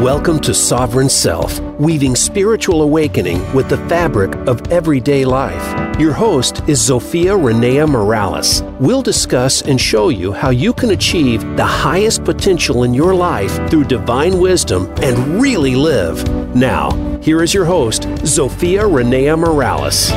[0.00, 6.00] Welcome to Sovereign Self, weaving spiritual awakening with the fabric of everyday life.
[6.00, 8.62] Your host is Zofia Renea Morales.
[8.80, 13.52] We'll discuss and show you how you can achieve the highest potential in your life
[13.68, 16.26] through divine wisdom and really live.
[16.56, 20.12] Now, here is your host, Zofia Renea Morales.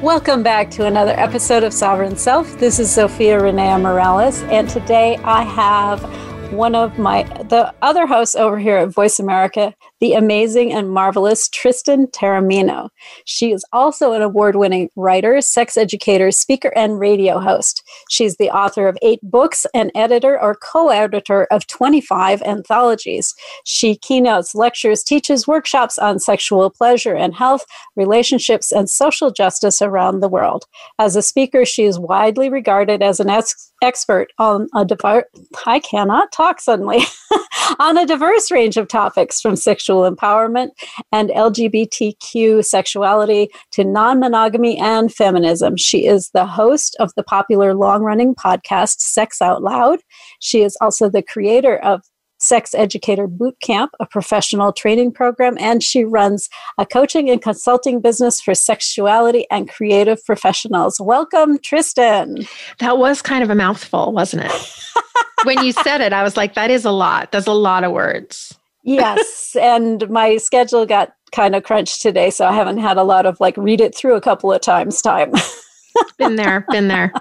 [0.00, 2.56] Welcome back to another episode of Sovereign Self.
[2.60, 8.34] This is Zofia Renea Morales, and today I have one of my the other hosts
[8.34, 12.88] over here at Voice America, the amazing and marvelous Tristan Taormino.
[13.24, 17.82] She is also an award-winning writer, sex educator, speaker, and radio host.
[18.08, 23.34] She's the author of eight books and editor or co-editor of 25 anthologies.
[23.64, 27.64] She keynotes, lectures, teaches workshops on sexual pleasure and health,
[27.96, 30.66] relationships, and social justice around the world.
[30.98, 35.24] As a speaker, she is widely regarded as an ex- expert on a diverse
[35.66, 37.00] I cannot talk suddenly
[37.78, 40.70] on a diverse range of topics from sexual empowerment
[41.12, 45.76] and LGBTQ sexuality to non-monogamy and feminism.
[45.76, 50.00] She is the host of the popular long-running podcast Sex Out Loud.
[50.40, 52.02] She is also the creator of
[52.40, 58.00] Sex Educator Boot Camp, a professional training program, and she runs a coaching and consulting
[58.00, 61.00] business for sexuality and creative professionals.
[61.00, 62.46] Welcome, Tristan.
[62.78, 64.74] That was kind of a mouthful, wasn't it?
[65.44, 67.32] when you said it, I was like, that is a lot.
[67.32, 68.57] That's a lot of words.
[68.88, 69.56] Yes.
[69.60, 73.38] And my schedule got kind of crunched today, so I haven't had a lot of
[73.40, 75.32] like read it through a couple of times time.
[76.18, 77.12] been there, been there.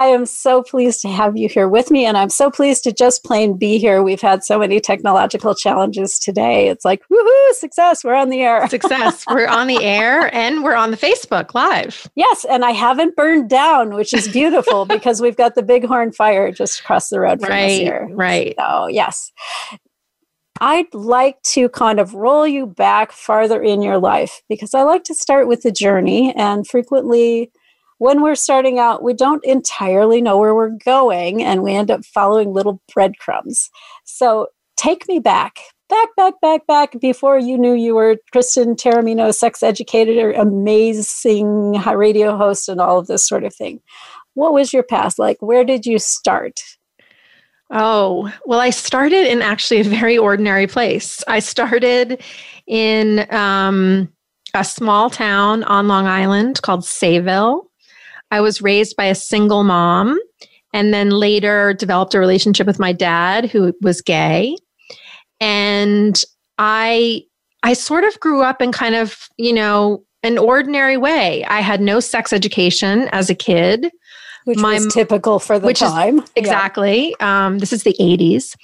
[0.00, 2.92] I am so pleased to have you here with me, and I'm so pleased to
[2.92, 4.00] just plain be here.
[4.00, 6.68] We've had so many technological challenges today.
[6.68, 8.68] It's like, woohoo, success, we're on the air.
[8.68, 12.08] success, we're on the air, and we're on the Facebook Live.
[12.14, 16.52] Yes, and I haven't burned down, which is beautiful because we've got the Bighorn Fire
[16.52, 18.08] just across the road from right, us here.
[18.12, 18.54] Right.
[18.56, 19.32] So, yes.
[20.60, 25.04] I'd like to kind of roll you back farther in your life because I like
[25.04, 27.50] to start with the journey, and frequently
[27.98, 32.04] when we're starting out, we don't entirely know where we're going and we end up
[32.04, 33.70] following little breadcrumbs.
[34.04, 35.58] So take me back,
[35.88, 42.36] back, back, back, back before you knew you were Tristan Taormino, sex educator, amazing radio
[42.36, 43.80] host, and all of this sort of thing.
[44.34, 45.38] What was your past like?
[45.40, 46.60] Where did you start?
[47.70, 51.22] Oh, well, I started in actually a very ordinary place.
[51.28, 52.22] I started
[52.66, 54.10] in um,
[54.54, 57.64] a small town on Long Island called Sayville.
[58.30, 60.18] I was raised by a single mom
[60.72, 64.56] and then later developed a relationship with my dad who was gay.
[65.40, 66.22] And
[66.58, 67.22] I
[67.62, 71.44] I sort of grew up in kind of, you know, an ordinary way.
[71.44, 73.90] I had no sex education as a kid.
[74.48, 76.20] Which my, was typical for the time.
[76.20, 77.14] Is, exactly.
[77.20, 77.46] Yeah.
[77.46, 78.56] Um, this is the 80s.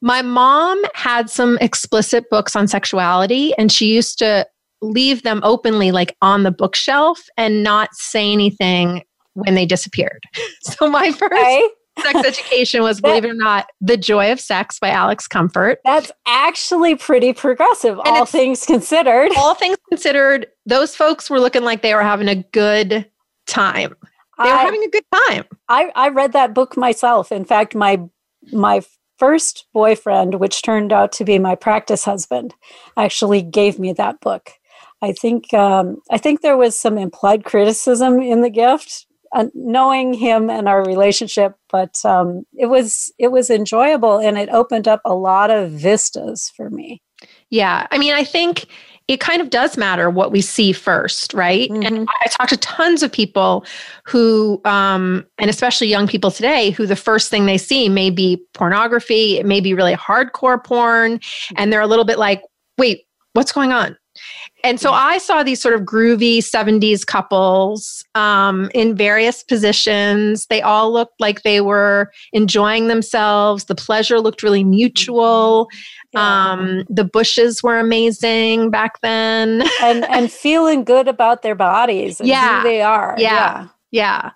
[0.00, 4.44] My mom had some explicit books on sexuality, and she used to
[4.82, 9.04] leave them openly like on the bookshelf and not say anything
[9.34, 10.24] when they disappeared.
[10.62, 11.70] So my first
[12.02, 15.78] sex education was, believe it or not, The Joy of Sex by Alex Comfort.
[15.84, 19.30] That's actually pretty progressive, and all things considered.
[19.36, 23.08] All things considered, those folks were looking like they were having a good
[23.46, 23.94] time.
[24.38, 25.44] They were I, having a good time.
[25.68, 27.32] I, I read that book myself.
[27.32, 28.00] In fact, my
[28.52, 28.82] my
[29.18, 32.54] first boyfriend, which turned out to be my practice husband,
[32.96, 34.50] actually gave me that book.
[35.02, 40.14] I think um, I think there was some implied criticism in the gift, uh, knowing
[40.14, 45.00] him and our relationship, but um, it was it was enjoyable and it opened up
[45.04, 47.02] a lot of vistas for me.
[47.50, 48.66] Yeah, I mean, I think
[49.08, 51.70] it kind of does matter what we see first, right?
[51.70, 51.82] Mm-hmm.
[51.82, 53.64] And I talk to tons of people
[54.04, 58.40] who, um, and especially young people today, who the first thing they see may be
[58.52, 61.20] pornography, it may be really hardcore porn,
[61.56, 62.42] and they're a little bit like,
[62.76, 63.96] wait, what's going on?
[64.64, 70.46] And so I saw these sort of groovy 70s couples um, in various positions.
[70.46, 73.66] They all looked like they were enjoying themselves.
[73.66, 75.68] The pleasure looked really mutual.
[76.12, 76.52] Yeah.
[76.52, 79.62] Um, the bushes were amazing back then.
[79.82, 82.58] and, and feeling good about their bodies and yeah.
[82.58, 83.14] who they are.
[83.18, 83.68] Yeah.
[83.90, 84.30] Yeah.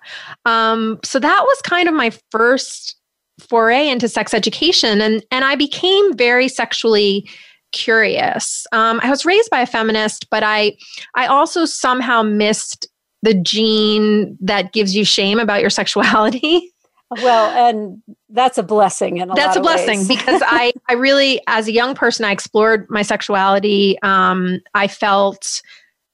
[0.45, 0.71] yeah.
[0.71, 2.95] Um, so that was kind of my first
[3.39, 5.01] foray into sex education.
[5.01, 7.27] And, and I became very sexually
[7.73, 8.65] curious.
[8.71, 10.77] Um, I was raised by a feminist, but I
[11.15, 12.87] I also somehow missed
[13.23, 16.72] the gene that gives you shame about your sexuality.
[17.21, 21.67] Well, and that's a blessing in a That's a blessing because I I really as
[21.67, 23.97] a young person I explored my sexuality.
[24.01, 25.61] Um, I felt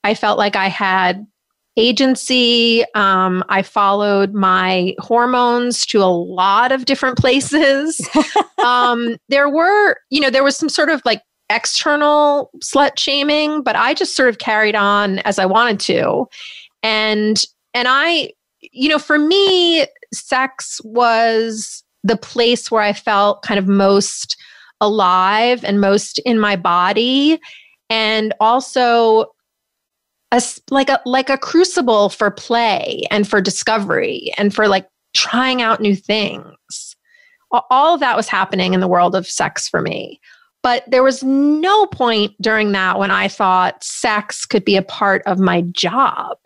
[0.04, 1.26] I felt like I had
[1.78, 2.84] agency.
[2.94, 8.08] Um, I followed my hormones to a lot of different places.
[8.64, 13.76] um, there were, you know, there was some sort of like external slut shaming, but
[13.76, 16.28] I just sort of carried on as I wanted to.
[16.84, 17.44] And
[17.74, 18.32] and I,
[18.62, 24.38] you know, for me, sex was the place where I felt kind of most
[24.82, 27.40] alive and most in my body
[27.90, 29.26] and also
[30.32, 35.62] a like a like a crucible for play and for discovery and for like trying
[35.62, 36.96] out new things.
[37.52, 40.20] All of that was happening in the world of sex for me.
[40.62, 45.24] But there was no point during that when i thought sex could be a part
[45.26, 46.38] of my job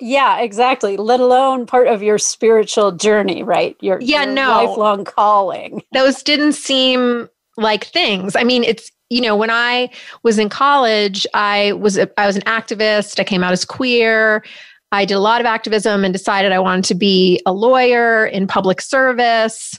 [0.00, 5.04] yeah exactly let alone part of your spiritual journey right your yeah your no lifelong
[5.04, 9.90] calling those didn't seem like things i mean it's you know, when I
[10.22, 13.18] was in college, I was a, I was an activist.
[13.18, 14.44] I came out as queer.
[14.92, 18.46] I did a lot of activism and decided I wanted to be a lawyer in
[18.46, 19.78] public service.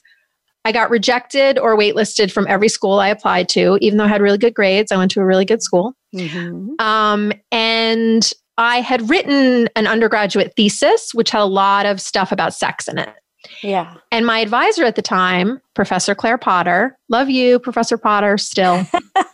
[0.63, 4.21] I got rejected or waitlisted from every school I applied to, even though I had
[4.21, 4.91] really good grades.
[4.91, 5.93] I went to a really good school.
[6.13, 6.73] Mm-hmm.
[6.79, 12.53] Um, and I had written an undergraduate thesis, which had a lot of stuff about
[12.53, 13.13] sex in it.
[13.63, 13.95] Yeah.
[14.11, 18.85] And my advisor at the time, Professor Claire Potter, love you, Professor Potter, still.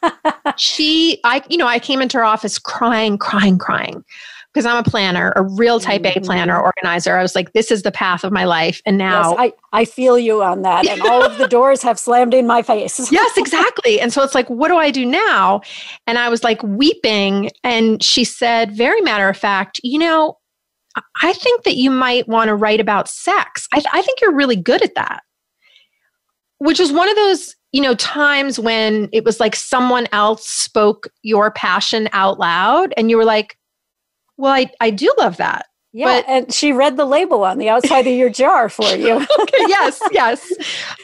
[0.58, 4.06] she, I, you know, I came into her office crying, crying, crying
[4.58, 6.66] because I'm a planner, a real type A planner, mm-hmm.
[6.66, 7.16] organizer.
[7.16, 8.82] I was like, this is the path of my life.
[8.88, 10.88] And now yes, I, I feel you on that.
[10.88, 13.12] And all of the doors have slammed in my face.
[13.12, 14.02] yes, exactly.
[14.02, 15.62] And so it's like, what do I do now?
[16.08, 17.52] And I was like weeping.
[17.64, 20.40] And she said, very matter of fact, you know,
[21.22, 23.68] I think that you might want to write about sex.
[23.72, 25.22] I, I think you're really good at that.
[26.58, 31.10] Which was one of those, you know, times when it was like someone else spoke
[31.22, 33.56] your passion out loud and you were like,
[34.38, 35.68] well, I, I do love that.
[35.94, 39.16] Yeah, but, and she read the label on the outside of your jar for you.
[39.40, 40.52] okay, yes, yes.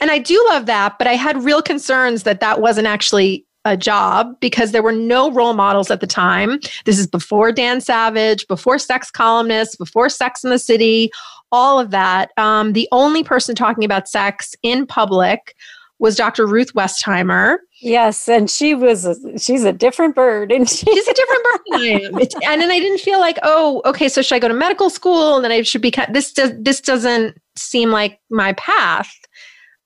[0.02, 3.78] And I do love that, but I had real concerns that that wasn't actually a
[3.78, 6.60] job because there were no role models at the time.
[6.86, 11.10] This is before Dan Savage, before sex columnists, before Sex in the City,
[11.52, 12.32] all of that.
[12.38, 15.56] Um, the only person talking about sex in public
[16.00, 16.46] was Dr.
[16.46, 17.58] Ruth Westheimer.
[17.84, 20.86] Yes, and she was a, she's a different bird, and she?
[20.86, 22.18] she's a different bird than I am.
[22.20, 24.90] It's, and then I didn't feel like, oh, okay, so should I go to medical
[24.90, 25.36] school?
[25.36, 29.14] And then I should be this does this doesn't seem like my path.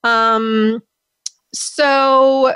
[0.04, 0.82] Um,
[1.54, 2.56] so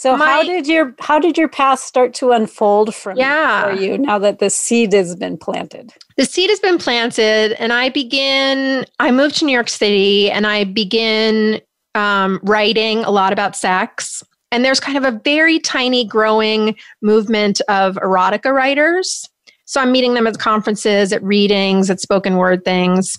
[0.00, 3.64] so My, how did your how did your path start to unfold from yeah.
[3.64, 5.92] for you now that the seed has been planted?
[6.16, 8.86] The seed has been planted, and I begin.
[8.98, 11.60] I moved to New York City, and I begin
[11.94, 14.22] um, writing a lot about sex.
[14.52, 19.28] And there's kind of a very tiny growing movement of erotica writers.
[19.64, 23.16] So I'm meeting them at conferences, at readings, at spoken word things.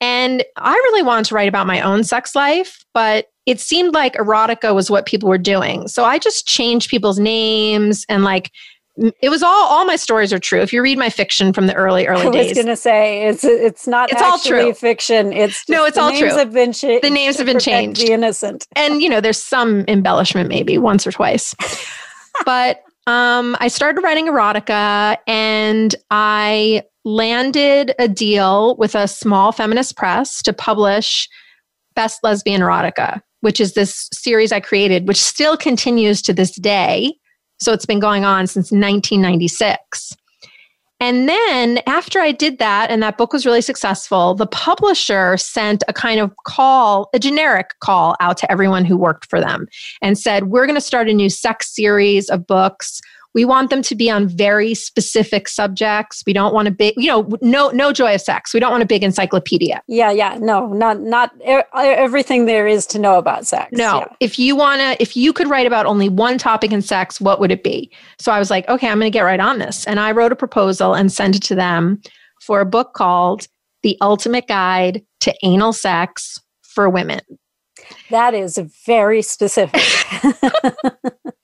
[0.00, 4.14] And I really wanted to write about my own sex life, but it seemed like
[4.14, 5.86] erotica was what people were doing.
[5.88, 8.50] So I just changed people's names and like
[8.96, 10.60] it was all all my stories are true.
[10.60, 13.26] If you read my fiction from the early early days, I was going to say
[13.26, 15.32] it's it's not it's all true fiction.
[15.32, 16.28] It's no, it's all true.
[16.28, 17.04] Have been changed.
[17.04, 18.00] The names have been changed.
[18.00, 21.54] The innocent, and you know, there's some embellishment, maybe once or twice,
[22.44, 29.96] but um, I started writing erotica, and I landed a deal with a small feminist
[29.96, 31.28] press to publish
[31.94, 37.12] Best Lesbian Erotica which is this series I created, which still continues to this day.
[37.64, 40.16] So it's been going on since 1996.
[41.00, 45.82] And then after I did that, and that book was really successful, the publisher sent
[45.88, 49.66] a kind of call, a generic call out to everyone who worked for them
[50.02, 53.00] and said, We're going to start a new sex series of books
[53.34, 56.22] we want them to be on very specific subjects.
[56.24, 58.54] We don't want a big, you know, no no joy of sex.
[58.54, 59.82] We don't want a big encyclopedia.
[59.88, 63.72] Yeah, yeah, no, not not everything there is to know about sex.
[63.72, 64.06] No, yeah.
[64.20, 67.40] if you want to, if you could write about only one topic in sex, what
[67.40, 67.90] would it be?
[68.18, 70.32] So I was like, okay, I'm going to get right on this, and I wrote
[70.32, 72.00] a proposal and sent it to them
[72.40, 73.48] for a book called
[73.82, 77.20] "The Ultimate Guide to Anal Sex for Women."
[78.10, 79.82] That is very specific.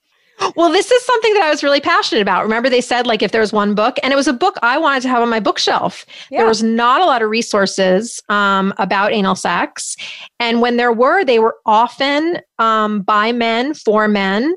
[0.55, 2.43] Well, this is something that I was really passionate about.
[2.43, 4.77] Remember, they said like if there was one book, and it was a book I
[4.77, 6.05] wanted to have on my bookshelf.
[6.29, 6.39] Yeah.
[6.39, 9.95] There was not a lot of resources um, about anal sex,
[10.39, 14.53] and when there were, they were often um, by men for men.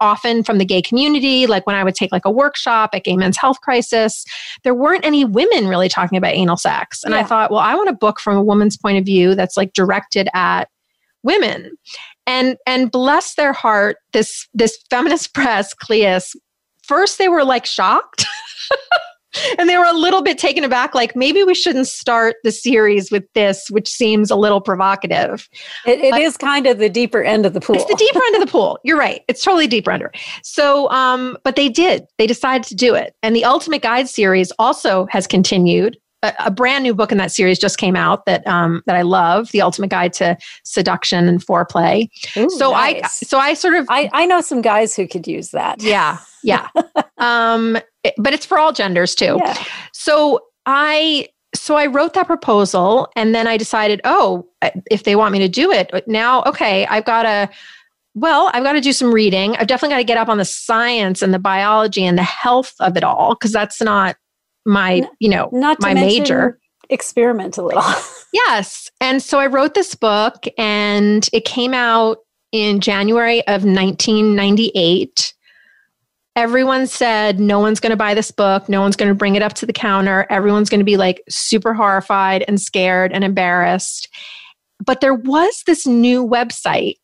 [0.00, 3.16] Often from the gay community, like when I would take like a workshop at Gay
[3.16, 4.24] Men's Health Crisis,
[4.62, 7.02] there weren't any women really talking about anal sex.
[7.02, 7.18] And yeah.
[7.18, 9.72] I thought, well, I want a book from a woman's point of view that's like
[9.72, 10.68] directed at
[11.24, 11.72] women
[12.28, 16.36] and and bless their heart this this feminist press cleis
[16.82, 18.24] first they were like shocked.
[19.58, 23.12] And they were a little bit taken aback like maybe we shouldn't start the series
[23.12, 25.48] with this which seems a little provocative.
[25.86, 27.76] It, it is kind of the deeper end of the pool.
[27.76, 28.78] It's the deeper end of the pool.
[28.84, 29.22] You're right.
[29.28, 30.10] It's totally deeper under.
[30.42, 32.06] So um but they did.
[32.16, 33.14] They decided to do it.
[33.22, 37.30] And the ultimate guide series also has continued a, a brand new book in that
[37.32, 41.44] series just came out that um that i love the ultimate guide to seduction and
[41.44, 42.08] foreplay.
[42.36, 43.02] Ooh, so nice.
[43.04, 45.82] i so i sort of I, I know some guys who could use that.
[45.82, 46.68] Yeah yeah.
[47.18, 49.38] Um it- but it's for all genders too.
[49.44, 49.62] Yeah.
[49.92, 54.46] So I so I wrote that proposal and then I decided, oh,
[54.90, 57.48] if they want me to do it now, okay, I've got to
[58.14, 59.56] well, I've got to do some reading.
[59.56, 62.74] I've definitely got to get up on the science and the biology and the health
[62.80, 64.16] of it all because that's not
[64.68, 66.58] my, you know, not my mention major.
[66.90, 67.82] experiment a little
[68.32, 68.90] Yes.
[69.00, 72.18] And so I wrote this book and it came out
[72.52, 75.34] in January of 1998.
[76.36, 78.68] Everyone said, no one's going to buy this book.
[78.68, 80.26] No one's going to bring it up to the counter.
[80.30, 84.08] Everyone's going to be like super horrified and scared and embarrassed.
[84.84, 86.94] But there was this new website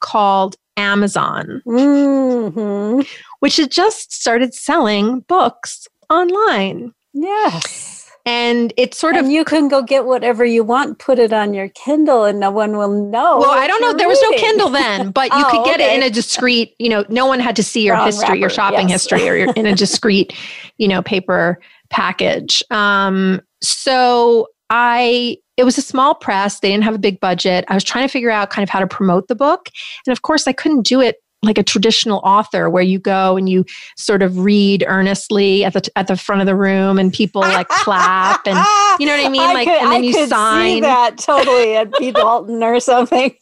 [0.00, 3.00] called Amazon, hmm
[3.40, 6.92] which had just started selling books online.
[7.20, 11.54] Yes And it's sort of you can go get whatever you want put it on
[11.54, 13.94] your kindle and no one will know Well, I don't know.
[13.94, 14.32] There was no.
[14.38, 17.40] Kindle then, but you Oh, could get it in a discreet, you know, no one
[17.40, 19.02] had to see your Brown history, your shopping yes.
[19.02, 20.32] history, or your, in a discreet,
[20.76, 21.58] you know, paper
[21.90, 22.62] package.
[22.70, 26.60] Um, so I, it was a small press.
[26.60, 27.64] They didn't have a big budget.
[27.68, 29.70] I was trying to figure out kind of how to promote the book.
[30.06, 33.48] And of course, I couldn't do it like a traditional author where you go and
[33.48, 33.64] you
[33.96, 37.68] sort of read earnestly at the at the front of the room and people like
[37.68, 38.58] clap and
[38.98, 39.42] you know what I mean?
[39.42, 42.10] I like could, and then I you sign that totally at B.
[42.18, 43.34] Dalton or something.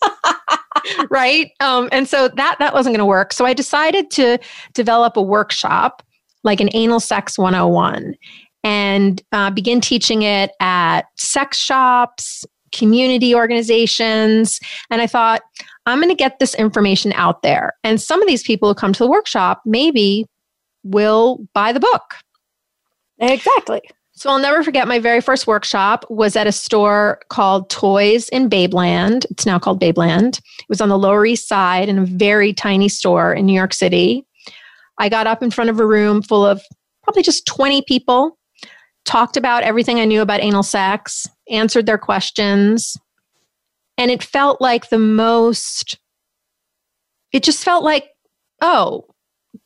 [1.10, 4.38] right um, and so that that wasn't going to work so i decided to
[4.72, 6.02] develop a workshop
[6.44, 8.14] like an anal sex 101
[8.62, 14.60] and uh, begin teaching it at sex shops community organizations
[14.90, 15.42] and i thought
[15.86, 18.92] i'm going to get this information out there and some of these people who come
[18.92, 20.26] to the workshop maybe
[20.84, 22.16] will buy the book
[23.18, 23.80] exactly.
[24.12, 28.48] so I'll never forget my very first workshop was at a store called Toys in
[28.48, 29.24] Babeland.
[29.30, 30.38] It's now called Babeland.
[30.38, 33.72] It was on the Lower East Side in a very tiny store in New York
[33.72, 34.26] City.
[34.98, 36.62] I got up in front of a room full of
[37.02, 38.36] probably just 20 people,
[39.04, 42.96] talked about everything I knew about anal sex, answered their questions.
[43.98, 45.98] And it felt like the most,
[47.32, 48.10] it just felt like,
[48.60, 49.06] oh,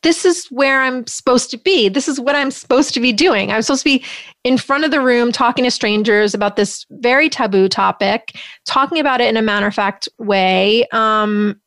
[0.02, 1.88] this is where I'm supposed to be.
[1.88, 3.50] This is what I'm supposed to be doing.
[3.50, 4.04] I'm supposed to be
[4.44, 9.20] in front of the room talking to strangers about this very taboo topic, talking about
[9.20, 10.86] it in a matter of fact way.
[10.92, 11.60] Um,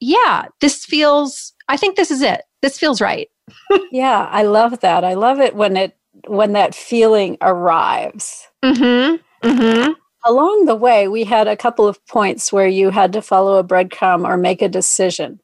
[0.00, 2.42] yeah, this feels, I think this is it.
[2.62, 3.28] This feels right.
[3.92, 5.02] Yeah, I love that.
[5.02, 5.96] I love it when it
[6.28, 8.46] when that feeling arrives.
[8.64, 9.92] Mm hmm.
[10.24, 13.64] Along the way, we had a couple of points where you had to follow a
[13.64, 15.40] breadcrumb or make a decision.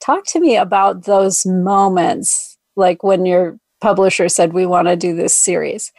[0.00, 5.14] Talk to me about those moments, like when your publisher said, We want to do
[5.14, 5.92] this series.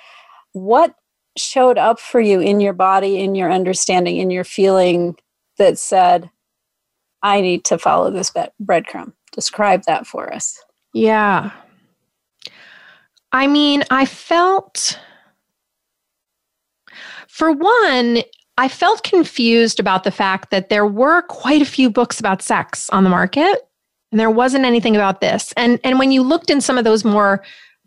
[0.54, 0.96] What
[1.38, 5.16] showed up for you in your body, in your understanding, in your feeling
[5.58, 6.30] that said,
[7.24, 9.14] I need to follow this breadcrumb?
[9.32, 10.60] Describe that for us.
[10.94, 11.52] Yeah.
[13.32, 15.00] I mean, I felt,
[17.32, 18.20] for one,
[18.58, 22.90] I felt confused about the fact that there were quite a few books about sex
[22.90, 23.68] on the market
[24.12, 25.54] and there wasn't anything about this.
[25.56, 27.44] And and when you looked in some of those more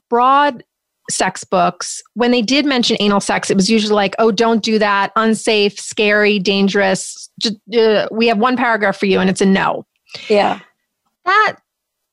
[0.08, 0.64] broad
[1.10, 4.78] sex books, when they did mention anal sex, it was usually like, "Oh, don't do
[4.78, 9.46] that, unsafe, scary, dangerous." Just, uh, we have one paragraph for you and it's a
[9.46, 9.84] no
[10.30, 10.60] Yeah.
[11.26, 11.56] that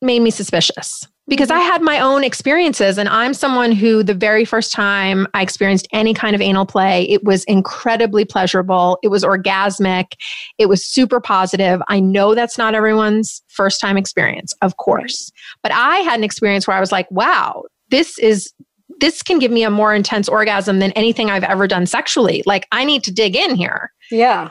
[0.02, 2.98] made me suspicious because I had my own experiences.
[2.98, 7.04] And I'm someone who, the very first time I experienced any kind of anal play,
[7.04, 9.00] it was incredibly pleasurable.
[9.02, 10.16] It was orgasmic.
[10.58, 11.82] It was super positive.
[11.88, 15.32] I know that's not everyone's first time experience, of course.
[15.64, 18.52] But I had an experience where I was like, wow, this is.
[19.00, 22.44] This can give me a more intense orgasm than anything I've ever done sexually.
[22.46, 23.92] Like, I need to dig in here.
[24.12, 24.50] Yeah.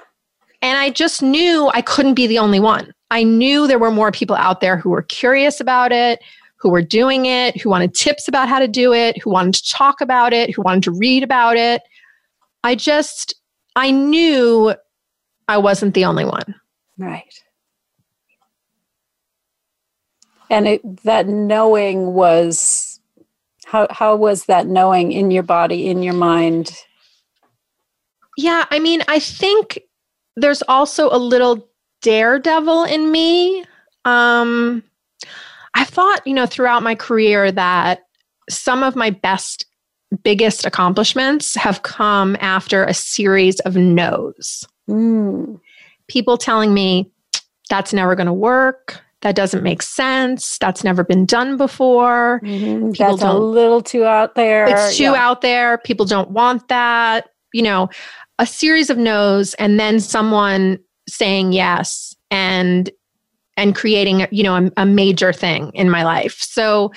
[0.60, 2.92] And I just knew I couldn't be the only one.
[3.12, 6.20] I knew there were more people out there who were curious about it,
[6.60, 9.72] who were doing it, who wanted tips about how to do it, who wanted to
[9.72, 11.82] talk about it, who wanted to read about it.
[12.62, 13.34] I just,
[13.76, 14.74] I knew
[15.48, 16.54] I wasn't the only one.
[16.98, 17.34] Right.
[20.50, 23.00] And it, that knowing was
[23.66, 26.72] how how was that knowing in your body, in your mind?
[28.36, 29.78] Yeah, I mean, I think
[30.36, 31.68] there's also a little
[32.02, 33.64] daredevil in me.
[34.04, 34.82] Um,
[35.74, 38.00] I thought, you know, throughout my career that
[38.48, 39.66] some of my best
[40.24, 44.66] biggest accomplishments have come after a series of no's.
[44.88, 45.60] Mm.
[46.08, 47.10] People telling me,
[47.68, 49.00] that's never going to work.
[49.22, 50.58] That doesn't make sense.
[50.58, 52.40] That's never been done before.
[52.42, 52.92] Mm-hmm.
[52.92, 54.66] That's a little too out there.
[54.66, 55.14] It's too yeah.
[55.14, 55.78] out there.
[55.78, 57.28] People don't want that.
[57.52, 57.90] You know,
[58.38, 62.90] a series of no's and then someone saying yes and
[63.60, 66.38] and creating you know a, a major thing in my life.
[66.40, 66.92] So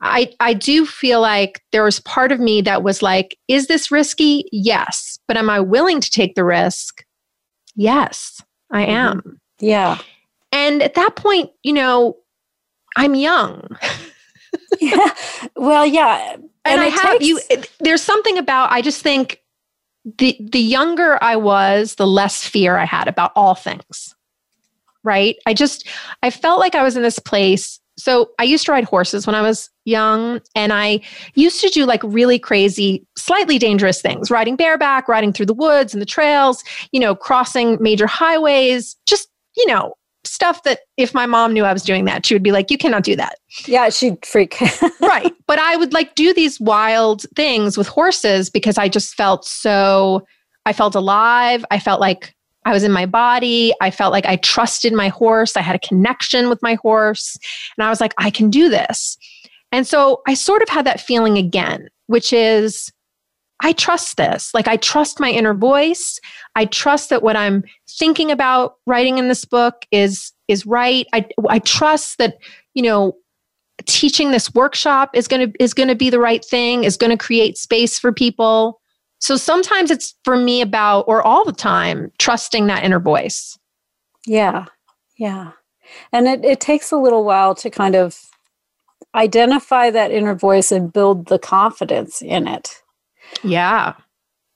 [0.00, 3.90] I, I do feel like there was part of me that was like, is this
[3.90, 4.44] risky?
[4.52, 5.18] Yes.
[5.26, 7.04] But am I willing to take the risk?
[7.74, 8.90] Yes, I mm-hmm.
[8.90, 9.18] am.
[9.18, 9.30] Mm-hmm.
[9.60, 9.98] Yeah.
[10.52, 12.16] And at that point, you know,
[12.96, 13.68] I'm young.
[14.80, 15.14] yeah.
[15.54, 16.32] Well, yeah.
[16.32, 17.40] And, and I have takes- you
[17.80, 19.42] there's something about I just think
[20.18, 24.14] the the younger I was, the less fear I had about all things.
[25.06, 25.36] Right?
[25.46, 25.88] I just
[26.22, 29.34] I felt like I was in this place so I used to ride horses when
[29.34, 31.00] I was young, and I
[31.34, 35.94] used to do like really crazy, slightly dangerous things riding bareback, riding through the woods
[35.94, 39.94] and the trails, you know, crossing major highways, just, you know,
[40.24, 42.76] stuff that if my mom knew I was doing that, she would be like, you
[42.76, 43.38] cannot do that.
[43.66, 44.60] Yeah, she'd freak.
[45.00, 45.32] right.
[45.46, 50.26] But I would like do these wild things with horses because I just felt so,
[50.66, 51.64] I felt alive.
[51.70, 52.35] I felt like
[52.66, 53.72] I was in my body.
[53.80, 55.56] I felt like I trusted my horse.
[55.56, 57.38] I had a connection with my horse.
[57.78, 59.16] And I was like, I can do this.
[59.70, 62.92] And so I sort of had that feeling again, which is
[63.62, 64.52] I trust this.
[64.52, 66.20] Like I trust my inner voice.
[66.56, 71.06] I trust that what I'm thinking about writing in this book is is right.
[71.12, 72.38] I I trust that,
[72.74, 73.16] you know,
[73.86, 77.16] teaching this workshop is going to is going to be the right thing, is going
[77.16, 78.80] to create space for people.
[79.18, 83.58] So sometimes it's for me about, or all the time, trusting that inner voice.
[84.26, 84.66] Yeah.
[85.18, 85.52] Yeah.
[86.12, 88.20] And it, it takes a little while to kind of
[89.14, 92.82] identify that inner voice and build the confidence in it.
[93.42, 93.94] Yeah.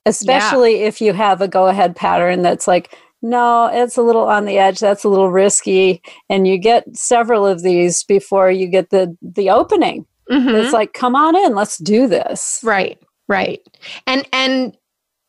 [0.07, 0.89] Especially yeah.
[0.89, 4.59] if you have a go ahead pattern that's like, no, it's a little on the
[4.59, 4.79] edge.
[4.81, 6.03] That's a little risky.
[6.29, 10.07] And you get several of these before you get the the opening.
[10.31, 10.55] Mm-hmm.
[10.57, 12.61] It's like, come on in, let's do this.
[12.63, 12.99] Right.
[13.31, 13.63] Right.
[14.09, 14.77] And and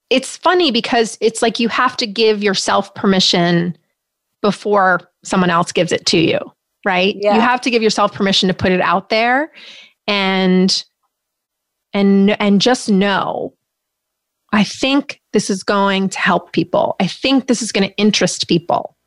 [0.09, 3.77] it's funny because it's like you have to give yourself permission
[4.41, 6.39] before someone else gives it to you,
[6.83, 7.15] right?
[7.17, 7.35] Yeah.
[7.35, 9.51] You have to give yourself permission to put it out there
[10.07, 10.83] and
[11.93, 13.53] and and just know
[14.51, 16.95] I think this is going to help people.
[16.99, 18.97] I think this is going to interest people.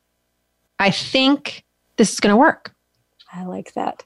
[0.79, 1.65] I think
[1.97, 2.73] this is going to work.
[3.31, 4.03] I like that.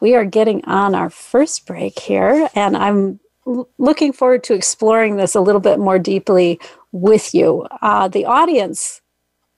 [0.00, 3.20] We are getting on our first break here, and I'm
[3.78, 6.60] looking forward to exploring this a little bit more deeply
[6.92, 7.66] with you.
[7.82, 9.00] Uh, the audience,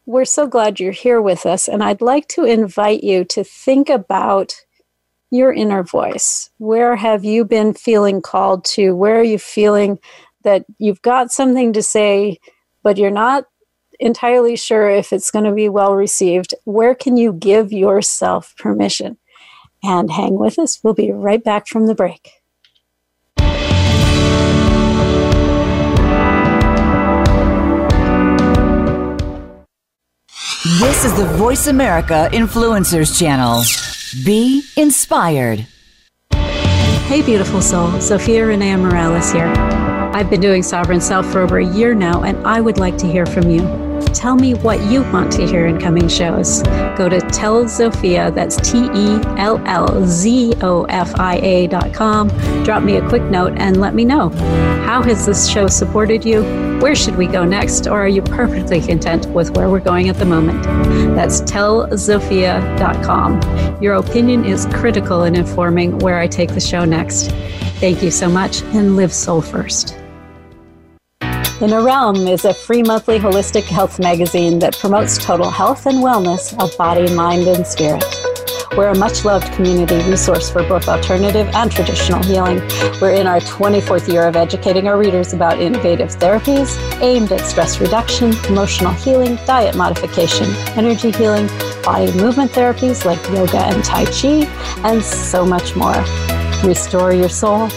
[0.06, 3.88] we're so glad you're here with us, and I'd like to invite you to think
[3.88, 4.54] about
[5.30, 6.50] your inner voice.
[6.58, 8.94] Where have you been feeling called to?
[8.94, 9.98] Where are you feeling
[10.42, 12.38] that you've got something to say,
[12.82, 13.44] but you're not
[14.00, 16.54] entirely sure if it's going to be well received?
[16.64, 19.16] Where can you give yourself permission?
[19.84, 20.78] And hang with us.
[20.82, 22.41] We'll be right back from the break.
[30.64, 33.64] This is the Voice America Influencers Channel.
[34.24, 35.66] Be inspired.
[36.30, 37.88] Hey, beautiful soul.
[37.94, 39.52] Zofia Renea Morales here.
[40.14, 43.08] I've been doing Sovereign Self for over a year now, and I would like to
[43.08, 43.91] hear from you.
[44.06, 46.62] Tell me what you want to hear in coming shows.
[46.96, 51.92] Go to Tell Zofia, that's T E L L Z O F I A dot
[51.92, 52.28] com.
[52.64, 54.30] Drop me a quick note and let me know.
[54.84, 56.42] How has this show supported you?
[56.80, 57.86] Where should we go next?
[57.86, 60.62] Or are you perfectly content with where we're going at the moment?
[61.14, 63.82] That's tellzofia.com.
[63.82, 67.30] Your opinion is critical in informing where I take the show next.
[67.80, 69.96] Thank you so much and live soul first.
[71.62, 76.52] Inner Realm is a free monthly holistic health magazine that promotes total health and wellness
[76.60, 78.02] of body, mind, and spirit.
[78.76, 82.58] We're a much loved community resource for both alternative and traditional healing.
[83.00, 87.78] We're in our 24th year of educating our readers about innovative therapies aimed at stress
[87.80, 90.46] reduction, emotional healing, diet modification,
[90.76, 91.46] energy healing,
[91.84, 94.46] body movement therapies like yoga and Tai Chi,
[94.82, 95.94] and so much more.
[96.64, 97.68] Restore your soul,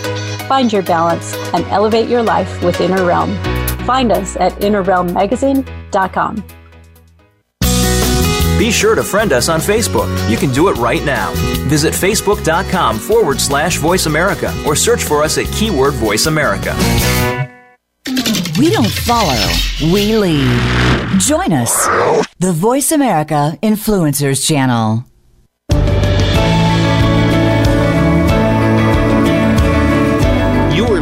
[0.47, 3.54] find your balance, and elevate your life with Inner Realm.
[3.85, 6.43] Find us at innerrealmmagazine.com.
[8.57, 10.07] Be sure to friend us on Facebook.
[10.29, 11.33] You can do it right now.
[11.67, 16.73] Visit facebook.com forward slash voice America or search for us at keyword voice America.
[18.57, 21.19] We don't follow, we lead.
[21.19, 21.85] Join us,
[22.39, 25.03] the Voice America Influencers Channel.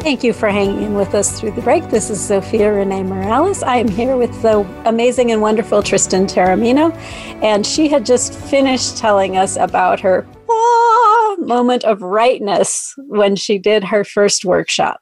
[0.00, 1.88] Thank you for hanging in with us through the break.
[1.90, 3.64] This is Zofia Renea Morales.
[3.64, 6.94] I am here with the amazing and wonderful Tristan Taormino,
[7.42, 13.58] and she had just finished telling us about her ah, moment of rightness when she
[13.58, 15.00] did her first workshop.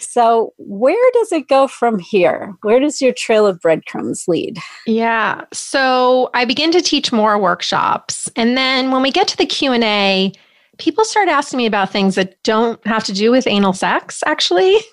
[0.00, 2.54] So, where does it go from here?
[2.62, 4.58] Where does your trail of breadcrumbs lead?
[4.84, 5.42] Yeah.
[5.52, 10.32] So, I begin to teach more workshops, and then when we get to the Q&A,
[10.78, 14.74] people start asking me about things that don't have to do with anal sex, actually.
[14.74, 14.80] Yeah.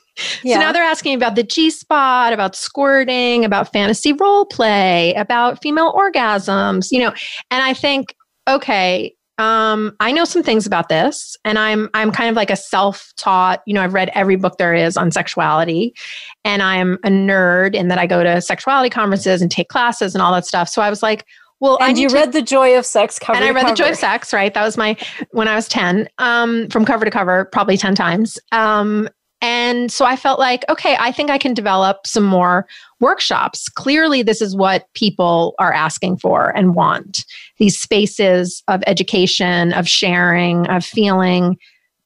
[0.44, 5.62] So now they're asking about the G spot, about squirting, about fantasy role play, about
[5.62, 7.14] female orgasms, you know.
[7.50, 8.14] And I think,
[8.48, 12.56] okay, um, I know some things about this, and I'm I'm kind of like a
[12.56, 13.62] self-taught.
[13.66, 15.96] You know, I've read every book there is on sexuality,
[16.44, 20.22] and I'm a nerd in that I go to sexuality conferences and take classes and
[20.22, 20.70] all that stuff.
[20.70, 21.26] So I was like,
[21.62, 23.92] well, and you to, read The Joy of Sex cover And I read The Joy
[23.92, 24.54] of Sex, right?
[24.54, 24.98] That was my,
[25.30, 28.38] when I was 10, um, from cover to cover, probably 10 times.
[28.52, 29.08] Um,
[29.42, 32.68] and so I felt like, okay, I think I can develop some more
[33.00, 33.70] workshops.
[33.70, 37.26] Clearly, this is what people are asking for and want
[37.58, 41.58] these spaces of education, of sharing, of feeling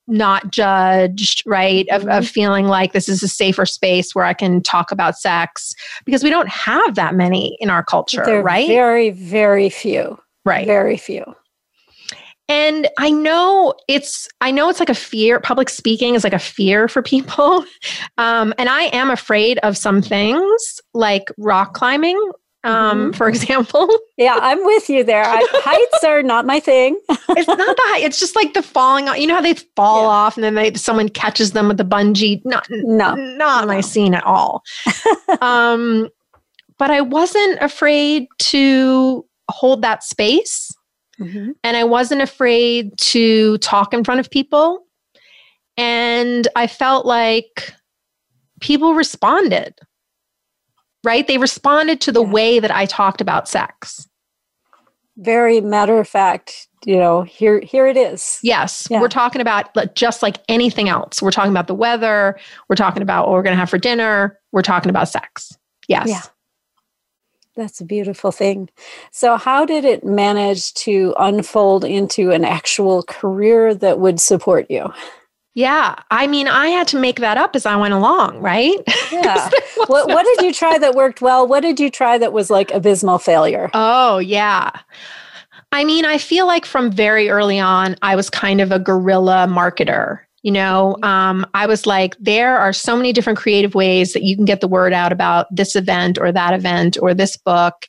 [0.07, 1.87] not judged, right?
[1.89, 2.23] Of, of mm-hmm.
[2.23, 5.73] feeling like this is a safer space where I can talk about sex
[6.05, 8.67] because we don't have that many in our culture, They're right?
[8.67, 10.19] Very, very few.
[10.43, 10.67] Right.
[10.67, 11.23] Very few.
[12.47, 15.39] And I know it's I know it's like a fear.
[15.39, 17.65] Public speaking is like a fear for people,
[18.19, 22.19] um, and I am afraid of some things like rock climbing
[22.65, 23.11] um, mm-hmm.
[23.11, 23.87] for example.
[24.17, 25.23] Yeah, I'm with you there.
[25.23, 26.99] I, heights are not my thing.
[27.09, 28.03] it's not the height.
[28.03, 29.17] It's just like the falling off.
[29.17, 30.09] You know how they fall yeah.
[30.09, 32.41] off and then they someone catches them with the bungee.
[32.43, 33.67] Not no, not no.
[33.67, 34.63] my scene at all.
[35.41, 36.09] um,
[36.77, 40.75] but I wasn't afraid to hold that space,
[41.19, 41.51] mm-hmm.
[41.63, 44.85] and I wasn't afraid to talk in front of people,
[45.77, 47.73] and I felt like
[48.59, 49.75] people responded
[51.05, 51.25] right?
[51.27, 52.31] They responded to the yeah.
[52.31, 54.07] way that I talked about sex.
[55.17, 58.39] Very matter of fact, you know, here here it is.
[58.43, 58.99] Yes, yeah.
[58.99, 61.21] we're talking about just like anything else.
[61.21, 62.37] We're talking about the weather,
[62.67, 65.57] we're talking about what we're going to have for dinner, we're talking about sex.
[65.87, 66.09] Yes.
[66.09, 66.21] Yeah.
[67.55, 68.69] That's a beautiful thing.
[69.11, 74.91] So, how did it manage to unfold into an actual career that would support you?
[75.55, 75.95] Yeah.
[76.11, 78.77] I mean, I had to make that up as I went along, right?
[79.11, 79.49] Yeah.
[79.87, 81.47] what, what did you try that worked well?
[81.47, 83.69] What did you try that was like abysmal failure?
[83.73, 84.71] Oh, yeah.
[85.71, 89.47] I mean, I feel like from very early on, I was kind of a guerrilla
[89.47, 90.19] marketer.
[90.41, 94.35] You know, um, I was like, there are so many different creative ways that you
[94.35, 97.85] can get the word out about this event or that event or this book.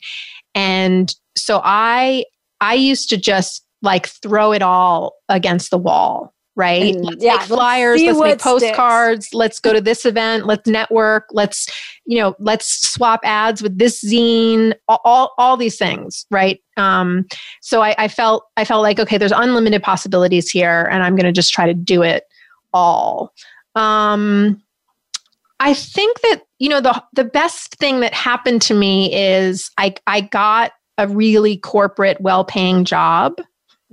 [0.54, 2.24] And so I,
[2.60, 6.94] I used to just like throw it all against the wall right?
[6.94, 9.34] And, let's yeah, make flyers, let's, let's make postcards, sticks.
[9.34, 11.70] let's go to this event, let's network, let's,
[12.06, 16.60] you know, let's swap ads with this zine, all, all, all these things, right?
[16.76, 17.26] Um,
[17.60, 21.32] so I, I felt I felt like, okay, there's unlimited possibilities here, and I'm gonna
[21.32, 22.24] just try to do it
[22.72, 23.32] all.
[23.74, 24.62] Um,
[25.60, 29.94] I think that, you know, the the best thing that happened to me is I
[30.06, 33.34] I got a really corporate, well-paying job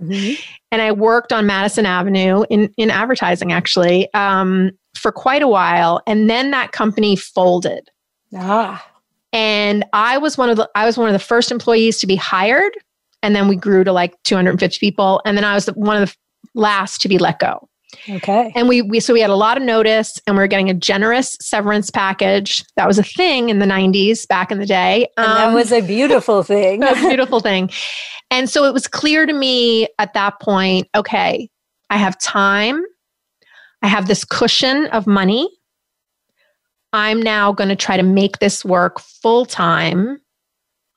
[0.02, 0.42] Mm-hmm.
[0.72, 6.02] And I worked on Madison Avenue in, in advertising actually um, for quite a while.
[6.08, 7.90] And then that company folded.
[8.36, 8.86] Ah.
[9.32, 12.16] And I was one of the I was one of the first employees to be
[12.16, 12.74] hired.
[13.22, 15.22] And then we grew to like 250 people.
[15.26, 16.16] And then I was one of the
[16.60, 17.68] last to be let go.
[18.10, 18.52] Okay.
[18.56, 20.74] And we, we so we had a lot of notice and we are getting a
[20.74, 22.64] generous severance package.
[22.76, 25.08] That was a thing in the 90s back in the day.
[25.18, 26.84] And um, that was a beautiful thing.
[26.84, 27.70] a beautiful thing.
[28.32, 31.50] And so it was clear to me at that point, okay,
[31.90, 32.84] I have time.
[33.82, 35.50] I have this cushion of money.
[36.94, 40.20] I'm now going to try to make this work full time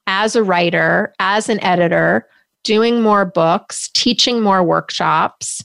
[0.07, 2.29] as a writer, as an editor,
[2.65, 5.63] doing more books, teaching more workshops.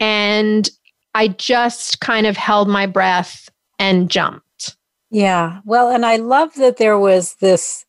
[0.00, 0.68] And
[1.14, 4.76] I just kind of held my breath and jumped.
[5.10, 5.60] Yeah.
[5.64, 7.84] Well, and I love that there was this,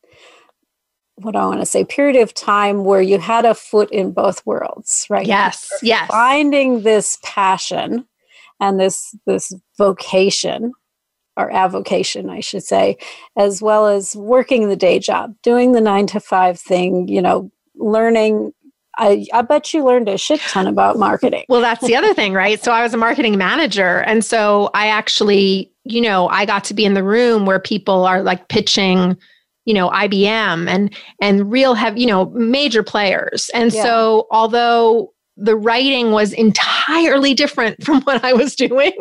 [1.16, 4.44] what I want to say, period of time where you had a foot in both
[4.44, 5.26] worlds, right?
[5.26, 5.70] Yes.
[5.82, 6.08] Yes.
[6.08, 8.06] Finding this passion
[8.60, 10.72] and this this vocation
[11.36, 12.98] or avocation, I should say,
[13.36, 17.50] as well as working the day job, doing the nine to five thing, you know,
[17.74, 18.52] learning.
[18.98, 21.44] I, I bet you learned a shit ton about marketing.
[21.48, 22.62] Well, that's the other thing, right?
[22.62, 24.02] So I was a marketing manager.
[24.02, 28.04] And so I actually, you know, I got to be in the room where people
[28.04, 29.16] are like pitching
[29.64, 33.82] you know IBM and and real have you know major players and yeah.
[33.82, 38.92] so although the writing was entirely different from what I was doing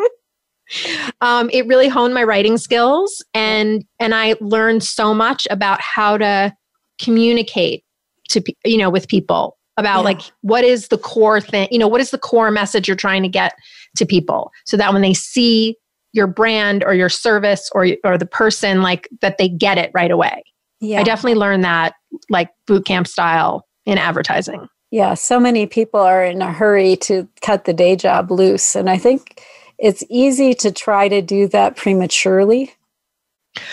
[1.19, 6.17] um, it really honed my writing skills and and I learned so much about how
[6.17, 6.55] to
[6.99, 7.83] communicate
[8.29, 10.05] to you know with people about yeah.
[10.05, 13.21] like what is the core thing you know what is the core message you're trying
[13.21, 13.53] to get
[13.97, 15.75] to people so that when they see
[16.13, 20.11] your brand or your service or or the person like that they get it right
[20.11, 20.41] away
[20.81, 20.99] yeah.
[20.99, 21.93] I definitely learned that
[22.29, 24.67] like boot camp style in advertising.
[24.89, 28.75] Yeah, so many people are in a hurry to cut the day job loose.
[28.75, 29.41] And I think
[29.77, 32.73] it's easy to try to do that prematurely.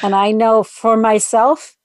[0.02, 1.76] And I know for myself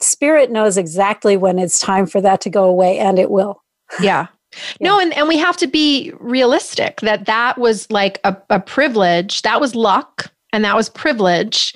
[0.00, 3.62] spirit knows exactly when it's time for that to go away, and it will.
[4.00, 4.28] Yeah.
[4.80, 4.88] Yeah.
[4.88, 9.42] No, and, and we have to be realistic that that was like a, a privilege.
[9.42, 11.74] That was luck and that was privilege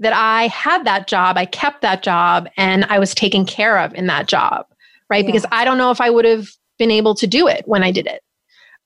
[0.00, 3.94] that I had that job, I kept that job, and I was taken care of
[3.94, 4.66] in that job,
[5.10, 5.24] right?
[5.24, 5.26] Yeah.
[5.26, 7.90] Because I don't know if I would have been able to do it when I
[7.90, 8.22] did it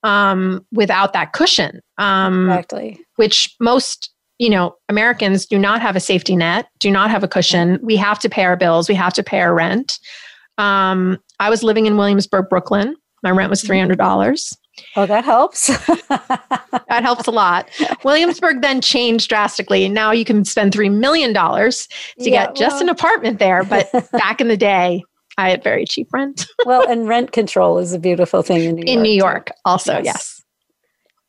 [0.02, 1.80] um, without that cushion.
[1.98, 3.00] Um, exactly.
[3.16, 4.10] Which most
[4.44, 7.78] you know Americans do not have a safety net, do not have a cushion.
[7.82, 9.98] We have to pay our bills, we have to pay our rent.
[10.58, 12.94] Um, I was living in Williamsburg, Brooklyn.
[13.22, 14.54] My rent was three hundred dollars.
[14.96, 15.68] Oh, that helps.
[16.08, 17.68] that helps a lot.
[18.04, 19.88] Williamsburg then changed drastically.
[19.88, 21.86] Now you can spend $3 million to
[22.18, 23.62] yeah, get just well, an apartment there.
[23.62, 25.04] But back in the day,
[25.38, 26.46] I had very cheap rent.
[26.66, 28.88] well, and rent control is a beautiful thing in New York.
[28.88, 30.04] In New York, also, yes.
[30.04, 30.42] yes.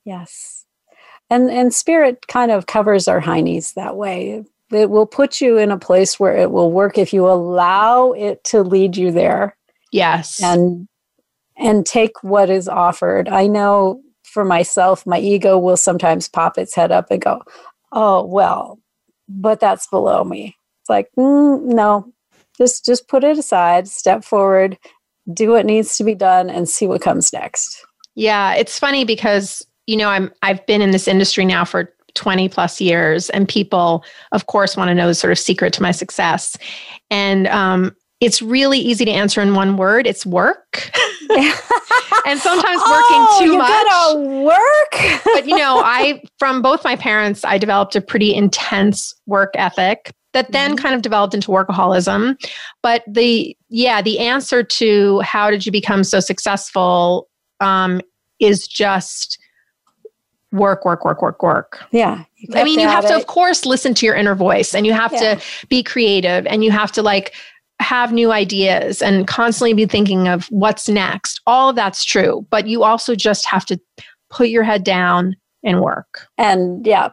[0.06, 0.55] Yes.
[1.30, 4.44] And and spirit kind of covers our high heinies that way.
[4.72, 8.44] It will put you in a place where it will work if you allow it
[8.46, 9.56] to lead you there.
[9.92, 10.42] Yes.
[10.42, 10.88] And
[11.58, 13.30] and take what is offered.
[13.30, 17.42] I know for myself, my ego will sometimes pop its head up and go,
[17.92, 18.80] "Oh, well,
[19.30, 22.12] but that's below me." It's like, mm, no,
[22.58, 24.78] just just put it aside, step forward,
[25.34, 27.86] do what needs to be done, and see what comes next.
[28.16, 32.50] Yeah, it's funny because you know I'm I've been in this industry now for 20
[32.50, 35.92] plus years, and people, of course, want to know the sort of secret to my
[35.92, 36.58] success.
[37.12, 40.90] And um, it's really easy to answer in one word it's work
[41.30, 46.84] and sometimes oh, working too you much gotta work but you know i from both
[46.84, 50.84] my parents i developed a pretty intense work ethic that then mm-hmm.
[50.84, 52.36] kind of developed into workaholism
[52.82, 57.28] but the yeah the answer to how did you become so successful
[57.60, 58.02] um,
[58.40, 59.38] is just
[60.56, 61.84] work, work, work, work, work.
[61.92, 62.24] Yeah.
[62.54, 63.10] I mean, you have it.
[63.10, 65.36] to, of course, listen to your inner voice and you have yeah.
[65.36, 67.34] to be creative and you have to like
[67.80, 71.42] have new ideas and constantly be thinking of what's next.
[71.46, 73.80] All of that's true, but you also just have to
[74.30, 76.28] put your head down and work.
[76.38, 77.10] And yeah,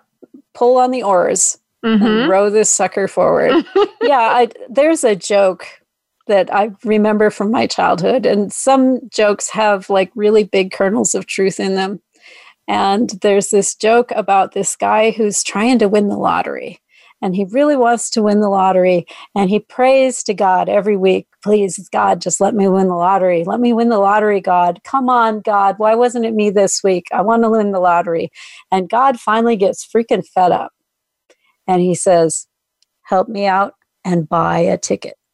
[0.55, 2.05] pull on the oars mm-hmm.
[2.05, 3.65] and row this sucker forward.
[4.03, 5.67] yeah, I, there's a joke
[6.29, 11.27] that I remember from my childhood, and some jokes have like really big kernels of
[11.27, 12.01] truth in them.
[12.73, 16.81] And there's this joke about this guy who's trying to win the lottery
[17.23, 19.07] and he really wants to win the lottery.
[19.35, 23.45] And he prays to God every week, please, God, just let me win the lottery.
[23.45, 24.81] Let me win the lottery, God.
[24.85, 25.77] Come on, God.
[25.79, 27.07] Why wasn't it me this week?
[27.13, 28.31] I want to win the lottery.
[28.73, 30.73] And God finally gets freaking fed up.
[31.69, 32.49] And he says,
[33.03, 35.15] help me out and buy a ticket.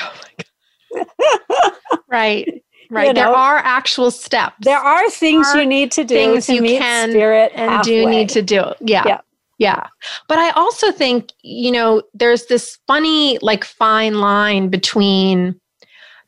[0.00, 1.72] Oh my God.
[2.08, 2.59] right.
[2.90, 3.06] Right.
[3.06, 4.56] You know, there are actual steps.
[4.60, 7.52] There are things there are you need to do things to you meet can spirit
[7.54, 8.04] and halfway.
[8.04, 8.64] do need to do.
[8.80, 9.04] Yeah.
[9.06, 9.20] yeah.
[9.58, 9.86] Yeah.
[10.26, 15.60] But I also think, you know, there's this funny, like, fine line between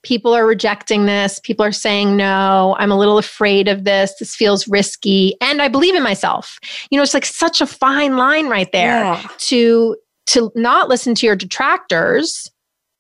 [0.02, 4.34] people are rejecting this, people are saying no, I'm a little afraid of this, this
[4.34, 6.58] feels risky, and I believe in myself.
[6.90, 9.28] You know, it's like such a fine line right there yeah.
[9.38, 9.96] to
[10.26, 12.48] to not listen to your detractors,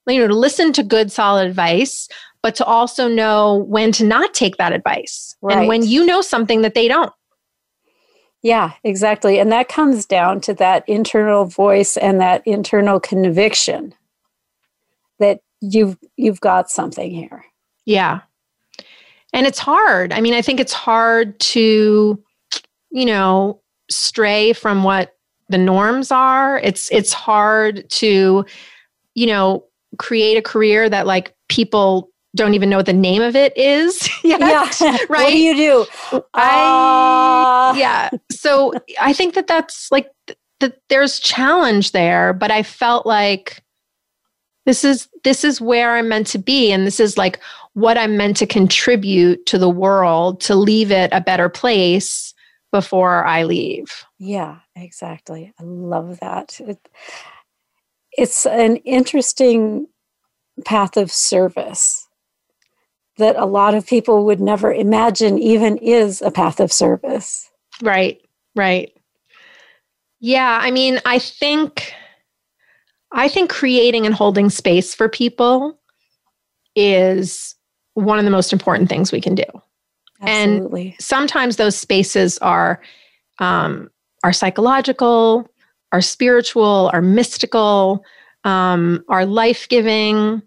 [0.06, 2.08] you know, to listen to good solid advice,
[2.42, 5.36] but to also know when to not take that advice.
[5.40, 5.58] Right.
[5.58, 7.12] And when you know something that they don't.
[8.42, 9.38] Yeah, exactly.
[9.38, 13.94] And that comes down to that internal voice and that internal conviction
[15.20, 17.44] that you've you've got something here.
[17.84, 18.22] Yeah.
[19.32, 20.12] And it's hard.
[20.12, 22.22] I mean, I think it's hard to
[22.94, 23.58] you know,
[23.90, 25.16] stray from what
[25.48, 26.58] the norms are.
[26.58, 28.44] It's it's hard to
[29.14, 29.64] you know,
[29.98, 34.08] create a career that like people don't even know what the name of it is.
[34.24, 34.40] yet.
[34.40, 34.96] Yeah.
[35.08, 35.08] Right.
[35.08, 36.20] what do you do?
[36.34, 38.10] I, Uh, yeah.
[38.30, 40.10] So I think that that's like
[40.60, 43.62] that there's challenge there, but I felt like
[44.64, 47.40] this is this is where I'm meant to be and this is like
[47.74, 52.32] what I'm meant to contribute to the world to leave it a better place
[52.70, 54.04] before I leave.
[54.18, 55.52] Yeah, exactly.
[55.58, 56.58] I love that.
[56.60, 56.78] It,
[58.12, 59.86] it's an interesting
[60.64, 62.01] path of service
[63.18, 67.50] that a lot of people would never imagine even is a path of service.
[67.82, 68.20] Right.
[68.54, 68.96] Right.
[70.20, 71.92] Yeah, I mean, I think
[73.10, 75.78] I think creating and holding space for people
[76.74, 77.54] is
[77.94, 79.44] one of the most important things we can do.
[80.20, 82.80] And- sometimes those spaces are
[83.38, 83.90] um,
[84.22, 85.48] are psychological,
[85.90, 88.04] are spiritual, are mystical,
[88.44, 90.42] um, are life giving,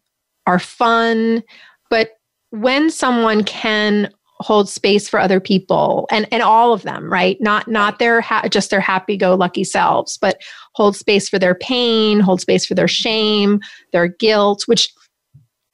[0.47, 1.43] are fun.
[1.89, 2.14] But
[2.62, 4.10] when someone can
[4.41, 8.46] hold space for other people and and all of them right not not their ha-
[8.50, 10.41] just their happy go lucky selves but
[10.74, 13.62] hold space for their pain hold space for their shame
[13.94, 14.91] their guilt which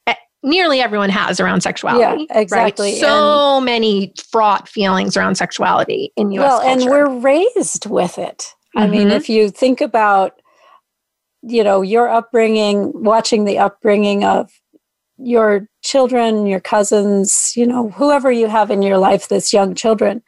[0.06, 0.14] eh,
[0.44, 2.92] nearly everyone has around sexuality Yeah, exactly.
[2.92, 3.00] right?
[3.00, 6.80] so many fraught feelings around sexuality in us well, culture.
[6.82, 8.46] and we're raised with it.
[8.76, 9.16] I mean, Mhm.
[9.16, 10.40] if you think about,
[11.42, 14.50] you know, your upbringing, watching the upbringing of
[15.22, 20.22] your children, your cousins, you know, whoever you have in your life that's young children,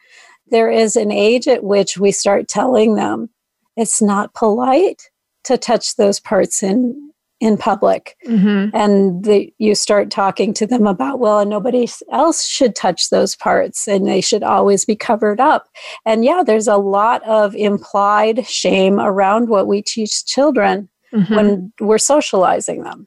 [0.47, 3.29] there is an age at which we start telling them
[3.77, 5.09] it's not polite
[5.43, 8.71] to touch those parts in in public Mhm.
[8.73, 13.89] and the, you start talking to them about well nobody else should touch those parts
[13.89, 15.67] and they should always be covered up
[16.05, 21.35] and yeah there's a lot of implied shame around what we teach children Mhm.
[21.35, 23.05] when we're socializing them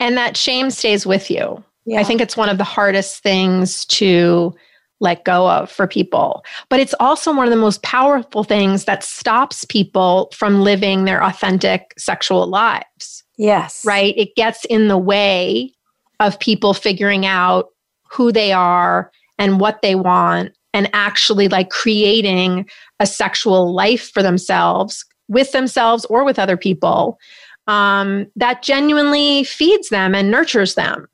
[0.00, 2.00] and that shame stays with you yeah.
[2.00, 4.54] I think it's one of the hardest things to
[5.00, 6.44] let go of for people.
[6.70, 11.22] But it's also one of the most powerful things that stops people from living their
[11.22, 14.14] authentic sexual lives, yes right?
[14.16, 15.72] It gets in the way
[16.20, 17.70] of people figuring out
[18.08, 22.68] who they are and what they want and actually like creating
[23.00, 27.18] a sexual life for themselves with themselves or with other people
[27.66, 31.08] um, that genuinely feeds them and nurtures them.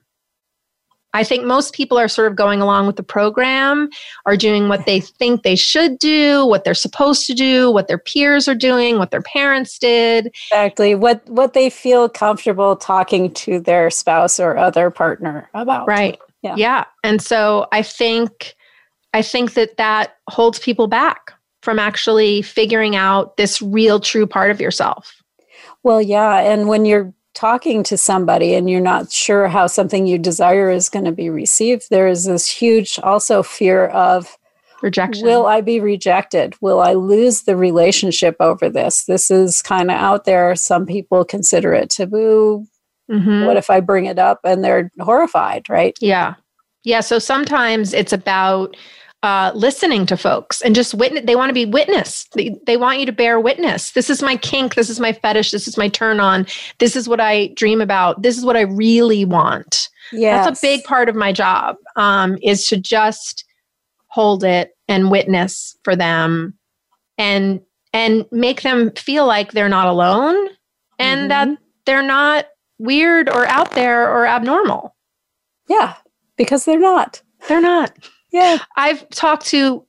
[1.12, 3.88] I think most people are sort of going along with the program,
[4.26, 7.98] are doing what they think they should do, what they're supposed to do, what their
[7.98, 10.28] peers are doing, what their parents did.
[10.50, 16.18] exactly what what they feel comfortable talking to their spouse or other partner about Right.
[16.42, 16.54] Yeah.
[16.56, 16.84] Yeah.
[17.02, 18.54] And so I think
[19.12, 21.32] I think that that holds people back
[21.62, 25.19] from actually figuring out this real true part of yourself.
[25.82, 30.18] Well yeah and when you're talking to somebody and you're not sure how something you
[30.18, 34.36] desire is going to be received there is this huge also fear of
[34.82, 35.26] Rejection.
[35.26, 36.54] Will I be rejected?
[36.62, 39.04] Will I lose the relationship over this?
[39.04, 40.56] This is kind of out there.
[40.56, 42.64] Some people consider it taboo.
[43.10, 43.46] Mhm.
[43.46, 45.96] What if I bring it up and they're horrified, right?
[46.00, 46.34] Yeah.
[46.84, 47.00] Yeah.
[47.00, 48.74] So sometimes it's about
[49.22, 51.24] uh, listening to folks and just witness.
[51.26, 52.26] They want to be witness.
[52.34, 53.92] They, they want you to bear witness.
[53.92, 54.74] This is my kink.
[54.74, 55.50] This is my fetish.
[55.50, 56.46] This is my turn on.
[56.78, 58.22] This is what I dream about.
[58.22, 59.88] This is what I really want.
[60.12, 60.44] Yeah.
[60.44, 63.44] That's a big part of my job um, is to just
[64.06, 66.54] hold it and witness for them
[67.18, 67.60] and
[67.92, 70.48] and make them feel like they're not alone
[70.98, 71.48] and that
[71.86, 72.46] they're not
[72.78, 74.94] weird or out there or abnormal.
[75.68, 75.94] Yeah,
[76.36, 77.22] because they're not.
[77.48, 77.92] They're not.
[78.32, 78.58] Yeah.
[78.76, 79.84] I've talked to,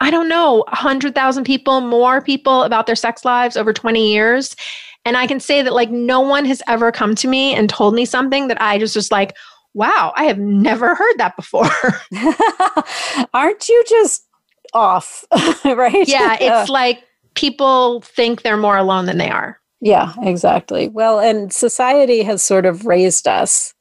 [0.00, 4.56] I don't know, 100,000 people, more people about their sex lives over 20 years.
[5.04, 7.94] And I can say that, like, no one has ever come to me and told
[7.94, 9.36] me something that I just was like,
[9.74, 11.68] wow, I have never heard that before.
[13.34, 14.26] Aren't you just
[14.74, 15.24] off?
[15.64, 16.06] right?
[16.06, 17.02] yeah, it's like
[17.34, 19.58] people think they're more alone than they are.
[19.80, 20.88] Yeah, exactly.
[20.88, 23.74] Well, and society has sort of raised us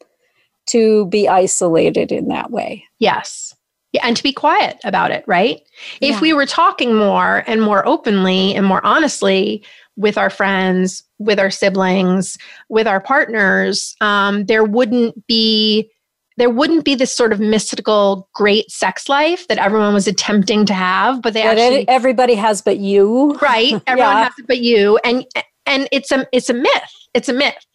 [0.67, 2.85] to be isolated in that way.
[2.97, 3.55] Yes.
[3.93, 5.61] Yeah, and to be quiet about it, right?
[5.99, 6.13] Yeah.
[6.15, 9.63] If we were talking more and more openly and more honestly
[9.97, 12.37] with our friends, with our siblings,
[12.69, 15.89] with our partners, um, there wouldn't be
[16.37, 20.73] there wouldn't be this sort of mystical great sex life that everyone was attempting to
[20.73, 23.33] have, but they actually everybody has but you.
[23.41, 24.23] right everyone Yeah.
[24.23, 25.25] has it but you and
[25.65, 27.65] and it's a it's a myth it's a myth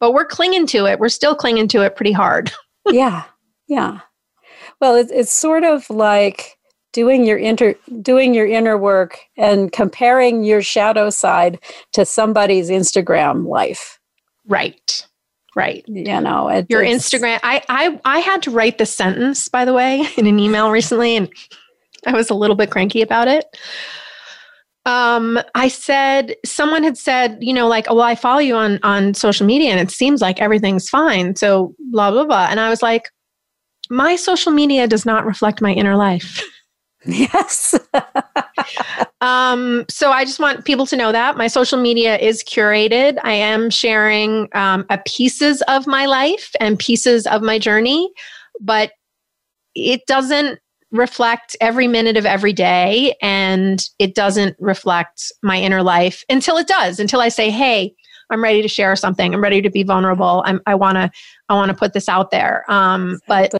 [0.00, 2.50] but we're clinging to it we're still clinging to it pretty hard
[2.90, 3.24] yeah
[3.68, 4.00] yeah
[4.80, 6.56] well it's, it's sort of like
[6.92, 11.58] doing your inter doing your inner work and comparing your shadow side
[11.92, 13.98] to somebody's instagram life
[14.46, 15.06] right
[15.56, 15.82] right.
[15.88, 17.40] You know, it, Your Instagram.
[17.42, 21.16] I, I I had to write this sentence, by the way, in an email recently,
[21.16, 21.28] and
[22.06, 23.44] I was a little bit cranky about it.
[24.84, 28.78] Um, I said someone had said, you know, like, oh, well, I follow you on
[28.84, 31.34] on social media, and it seems like everything's fine.
[31.34, 32.46] So blah blah blah.
[32.48, 33.10] And I was like,
[33.90, 36.42] my social media does not reflect my inner life.
[37.08, 37.78] Yes.
[39.20, 43.18] Um, so I just want people to know that my social media is curated.
[43.22, 48.10] I am sharing um, a pieces of my life and pieces of my journey,
[48.60, 48.92] but
[49.74, 50.58] it doesn't
[50.90, 56.66] reflect every minute of every day, and it doesn't reflect my inner life until it
[56.66, 57.00] does.
[57.00, 57.94] Until I say, "Hey,
[58.30, 59.32] I'm ready to share something.
[59.34, 60.42] I'm ready to be vulnerable.
[60.46, 61.10] I'm, I want to,
[61.48, 63.52] I want to put this out there." Um, but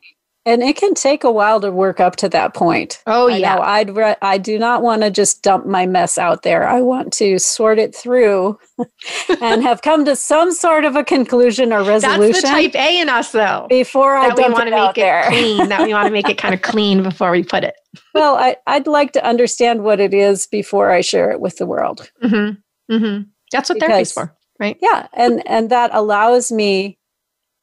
[0.46, 3.02] and it can take a while to work up to that point.
[3.06, 3.56] Oh, I yeah.
[3.56, 3.60] know.
[3.62, 6.66] I'd re- I do not want to just dump my mess out there.
[6.66, 8.58] I want to sort it through
[9.42, 12.32] and have come to some sort of a conclusion or resolution.
[12.32, 13.66] that's the type A in us, though.
[13.68, 15.24] before I That we dump want to make it there.
[15.26, 15.68] clean.
[15.68, 17.74] That we want to make it kind of clean before we put it.
[18.14, 21.66] well, I, I'd like to understand what it is before I share it with the
[21.66, 22.10] world.
[22.22, 22.94] Mm-hmm.
[22.94, 23.22] Mm-hmm.
[23.52, 24.76] That's what therapy's Because- for, right?
[24.80, 26.98] Yeah, and and that allows me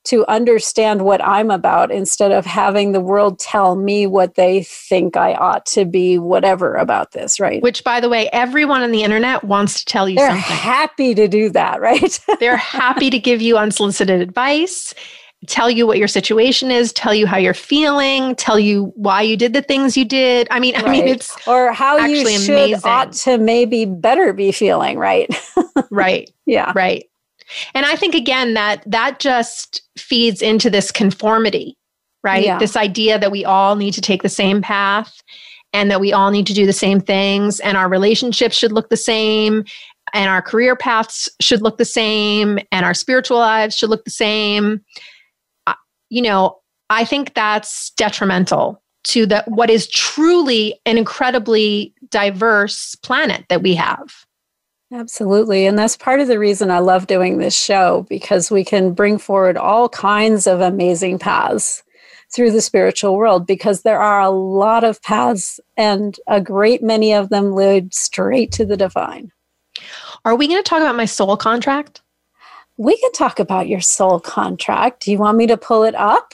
[0.06, 5.16] to understand what I'm about instead of having the world tell me what they think
[5.16, 7.62] I ought to be, whatever about this, right?
[7.64, 10.44] Which, by the way, everyone on the internet wants to tell you They're something.
[10.58, 12.20] happy to do that, right?
[12.40, 14.94] They're happy to give you unsolicited advice,
[15.48, 19.36] tell you what your situation is, tell you how you're feeling, tell you why you
[19.38, 20.48] did the things you did.
[20.52, 21.10] I mean, I mean, Right.
[21.16, 22.80] it's or how you should amazing.
[22.84, 25.30] ought to maybe better be feeling, right?
[25.92, 26.72] right, yeah.
[26.76, 27.06] right.
[27.74, 31.78] And I think again that that just feeds into this conformity,
[32.24, 32.46] right?
[32.46, 32.58] Yeah.
[32.58, 35.22] This idea that we all need to take the same path
[35.74, 38.90] and that we all need to do the same things and our relationships should look
[38.90, 39.66] the same
[40.14, 44.12] and our career paths should look the same and our spiritual lives should look the
[44.12, 44.82] same.
[46.10, 53.46] You know, I think that's detrimental to the what is truly an incredibly diverse planet
[53.50, 54.26] that we have.
[54.94, 55.66] Absolutely.
[55.66, 59.18] And that's part of the reason I love doing this show because we can bring
[59.18, 61.84] forward all kinds of amazing paths
[62.34, 67.14] through the spiritual world because there are a lot of paths and a great many
[67.14, 69.32] of them lead straight to the divine.
[70.26, 72.02] Are we going to talk about my soul contract?
[72.78, 75.04] We can talk about your soul contract.
[75.04, 76.34] Do you want me to pull it up?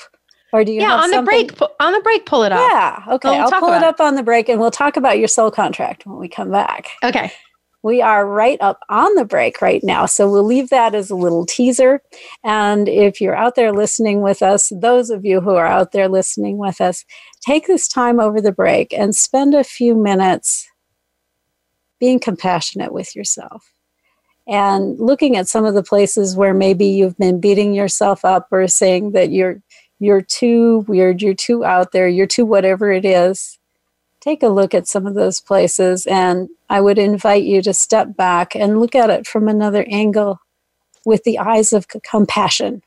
[0.51, 2.59] Or do you yeah, on the something- break, pu- on the break, pull it up.
[2.71, 3.29] Yeah, okay.
[3.29, 6.05] We'll I'll pull it up on the break and we'll talk about your soul contract
[6.05, 6.89] when we come back.
[7.03, 7.31] Okay.
[7.81, 10.05] We are right up on the break right now.
[10.05, 12.01] So we'll leave that as a little teaser.
[12.43, 16.09] And if you're out there listening with us, those of you who are out there
[16.09, 17.05] listening with us,
[17.41, 20.67] take this time over the break and spend a few minutes
[21.99, 23.71] being compassionate with yourself
[24.47, 28.67] and looking at some of the places where maybe you've been beating yourself up or
[28.67, 29.61] saying that you're
[30.01, 33.58] you're too weird, you're too out there, you're too whatever it is
[34.21, 38.15] take a look at some of those places and I would invite you to step
[38.15, 40.39] back and look at it from another angle
[41.05, 42.83] with the eyes of compassion,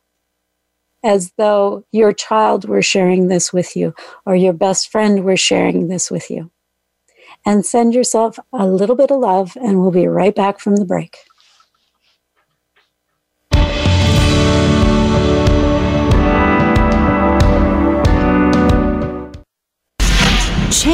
[1.02, 3.94] as though your child were sharing this with you
[4.26, 6.50] or your best friend were sharing this with you.
[7.44, 10.84] And send yourself a little bit of love, and we'll be right back from the
[10.84, 11.16] break.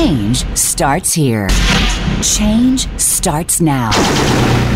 [0.08, 1.48] Change starts here.
[2.22, 3.90] Change starts now.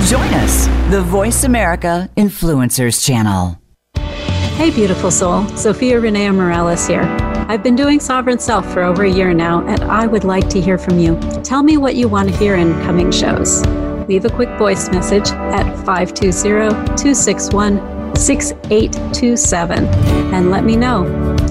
[0.05, 3.59] Join us, the Voice America Influencers Channel.
[3.97, 5.45] Hey, beautiful soul.
[5.55, 7.05] Zofia Renea Morales here.
[7.49, 10.61] I've been doing Sovereign Self for over a year now, and I would like to
[10.61, 11.19] hear from you.
[11.43, 13.65] Tell me what you want to hear in coming shows.
[14.09, 16.69] Leave a quick voice message at 520
[16.99, 19.87] 261 6827
[20.35, 21.32] and let me know.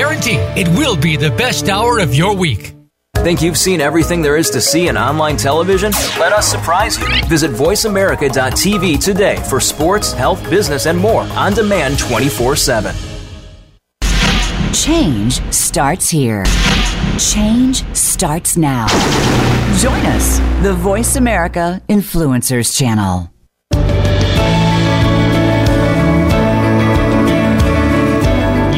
[0.00, 2.74] guarantee it will be the best hour of your week.
[3.16, 5.92] Think you've seen everything there is to see in online television?
[6.18, 7.06] Let us surprise you.
[7.26, 12.94] Visit VoiceAmerica.tv today for sports, health, business, and more on demand 24 7.
[14.72, 16.44] Change starts here.
[17.18, 18.86] Change starts now.
[19.76, 23.30] Join us, the Voice America Influencers Channel.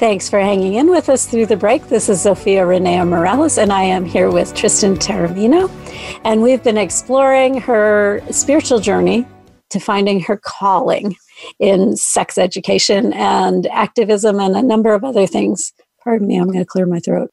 [0.00, 1.88] Thanks for hanging in with us through the break.
[1.88, 5.70] This is Zofia Renea Morales, and I am here with Tristan Taormino.
[6.24, 9.26] And we've been exploring her spiritual journey
[9.68, 11.16] to finding her calling
[11.58, 15.74] in sex education and activism and a number of other things.
[16.02, 17.28] Pardon me, I'm going to clear my throat.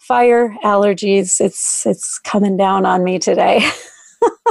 [0.00, 3.68] Fire, allergies, it's it's coming down on me today.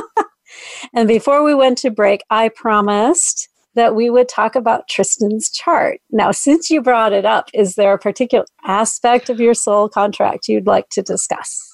[0.94, 6.02] and before we went to break, I promised that we would talk about Tristan's chart.
[6.12, 10.48] Now, since you brought it up, is there a particular aspect of your soul contract
[10.48, 11.66] you'd like to discuss?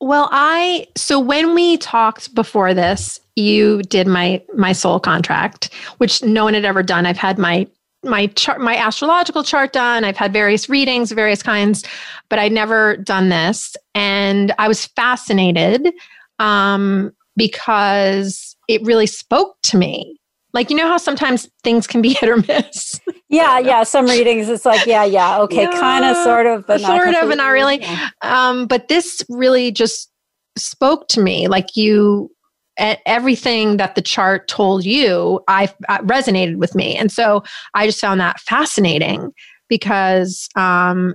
[0.00, 6.22] Well, I so when we talked before this, you did my my soul contract, which
[6.24, 7.06] no one had ever done.
[7.06, 7.68] I've had my
[8.02, 10.04] my chart my astrological chart done.
[10.04, 11.84] I've had various readings various kinds,
[12.28, 13.76] but I'd never done this.
[13.94, 15.92] And I was fascinated
[16.40, 20.18] um, because it really spoke to me
[20.52, 23.00] like you know how sometimes things can be hit or miss.
[23.28, 23.82] yeah, yeah.
[23.82, 27.30] Some readings it's like yeah, yeah, okay, yeah, kind of, sort of, but sort of,
[27.30, 27.84] and not really.
[28.22, 30.10] Um, but this really just
[30.56, 31.48] spoke to me.
[31.48, 32.30] Like you,
[32.76, 37.42] everything that the chart told you, I, I resonated with me, and so
[37.74, 39.32] I just found that fascinating
[39.68, 41.14] because, um,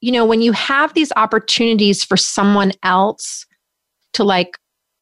[0.00, 3.44] you know, when you have these opportunities for someone else
[4.14, 4.56] to like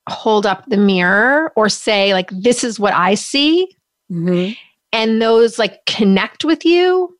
[0.08, 3.68] hold up the mirror or say like this is what i see
[4.10, 4.52] mm-hmm.
[4.92, 7.16] and those like connect with you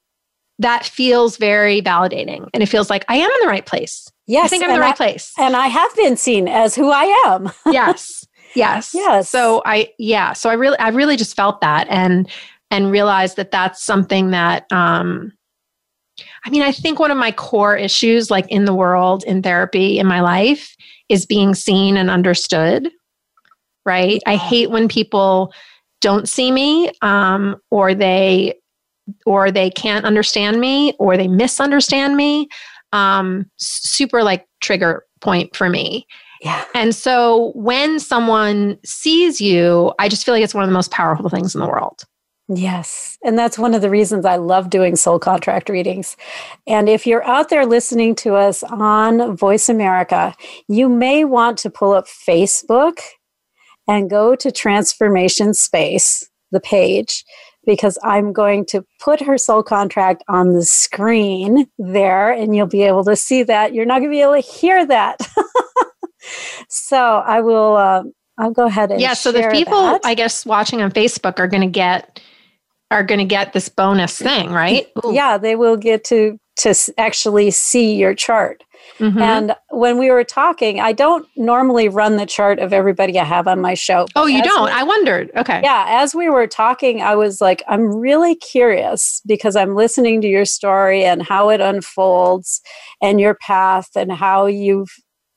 [0.59, 4.11] that feels very validating and it feels like i am in the right place.
[4.27, 5.33] Yes i think i'm in the right I, place.
[5.39, 7.51] and i have been seen as who i am.
[7.73, 8.95] Yes yes.
[8.95, 9.29] Yes.
[9.29, 12.29] So i yeah so i really i really just felt that and
[12.71, 15.33] and realized that that's something that um
[16.45, 19.99] I mean, I think one of my core issues, like in the world, in therapy,
[19.99, 20.77] in my life,
[21.09, 22.91] is being seen and understood.
[23.85, 24.23] Right.
[24.27, 25.53] I hate when people
[26.01, 28.55] don't see me um, or they
[29.27, 32.49] or they can't understand me or they misunderstand me
[32.93, 36.07] um, super like trigger point for me
[36.41, 40.75] yeah and so when someone sees you i just feel like it's one of the
[40.75, 42.03] most powerful things in the world
[42.49, 43.19] Yes.
[43.23, 46.17] And that's one of the reasons I love doing soul contract readings.
[46.67, 50.35] And if you're out there listening to us on Voice America,
[50.67, 53.01] you may want to pull up Facebook
[53.87, 57.25] and go to Transformation Space, the page,
[57.67, 62.83] because I'm going to put her soul contract on the screen there and you'll be
[62.83, 63.75] able to see that.
[63.75, 65.21] You're not going to be able to hear that.
[66.71, 67.77] so I will.
[67.77, 68.05] Uh,
[68.39, 69.15] I'll go ahead and yeah.
[69.15, 70.01] So the people, that.
[70.05, 72.21] I guess, watching on Facebook are going to get
[72.91, 74.87] are going to get this bonus thing, right?
[75.05, 75.13] Ooh.
[75.13, 78.65] Yeah, they will get to to actually see your chart.
[78.99, 79.19] Mm-hmm.
[79.21, 83.47] And when we were talking, I don't normally run the chart of everybody I have
[83.47, 84.07] on my show.
[84.17, 84.65] Oh, you don't?
[84.65, 85.31] We, I wondered.
[85.37, 85.61] Okay.
[85.63, 90.29] Yeah, as we were talking, I was like, I'm really curious because I'm listening to
[90.29, 92.61] your story and how it unfolds
[93.01, 94.91] and your path and how you've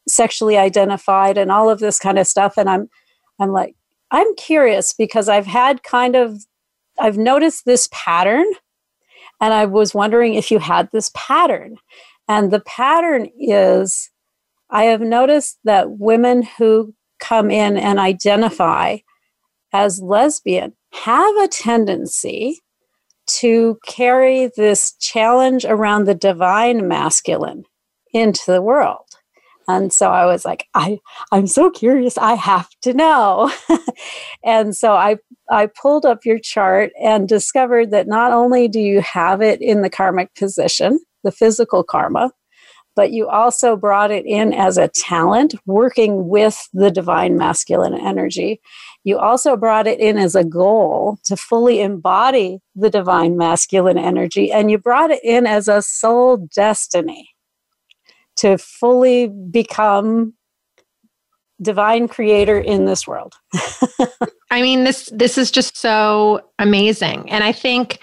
[0.07, 2.89] sexually identified and all of this kind of stuff and I'm
[3.39, 3.75] I'm like
[4.09, 6.43] I'm curious because I've had kind of
[6.99, 8.45] I've noticed this pattern
[9.39, 11.77] and I was wondering if you had this pattern.
[12.27, 14.11] And the pattern is
[14.69, 18.97] I have noticed that women who come in and identify
[19.73, 22.59] as lesbian have a tendency
[23.27, 27.63] to carry this challenge around the divine masculine
[28.13, 29.05] into the world.
[29.67, 30.99] And so I was like, I,
[31.31, 32.17] I'm so curious.
[32.17, 33.51] I have to know.
[34.43, 35.17] and so I,
[35.49, 39.81] I pulled up your chart and discovered that not only do you have it in
[39.81, 42.31] the karmic position, the physical karma,
[42.95, 48.59] but you also brought it in as a talent working with the divine masculine energy.
[49.03, 54.51] You also brought it in as a goal to fully embody the divine masculine energy,
[54.51, 57.30] and you brought it in as a soul destiny
[58.37, 60.33] to fully become
[61.61, 63.35] divine creator in this world.
[64.51, 67.99] I mean, this this is just so amazing, and I think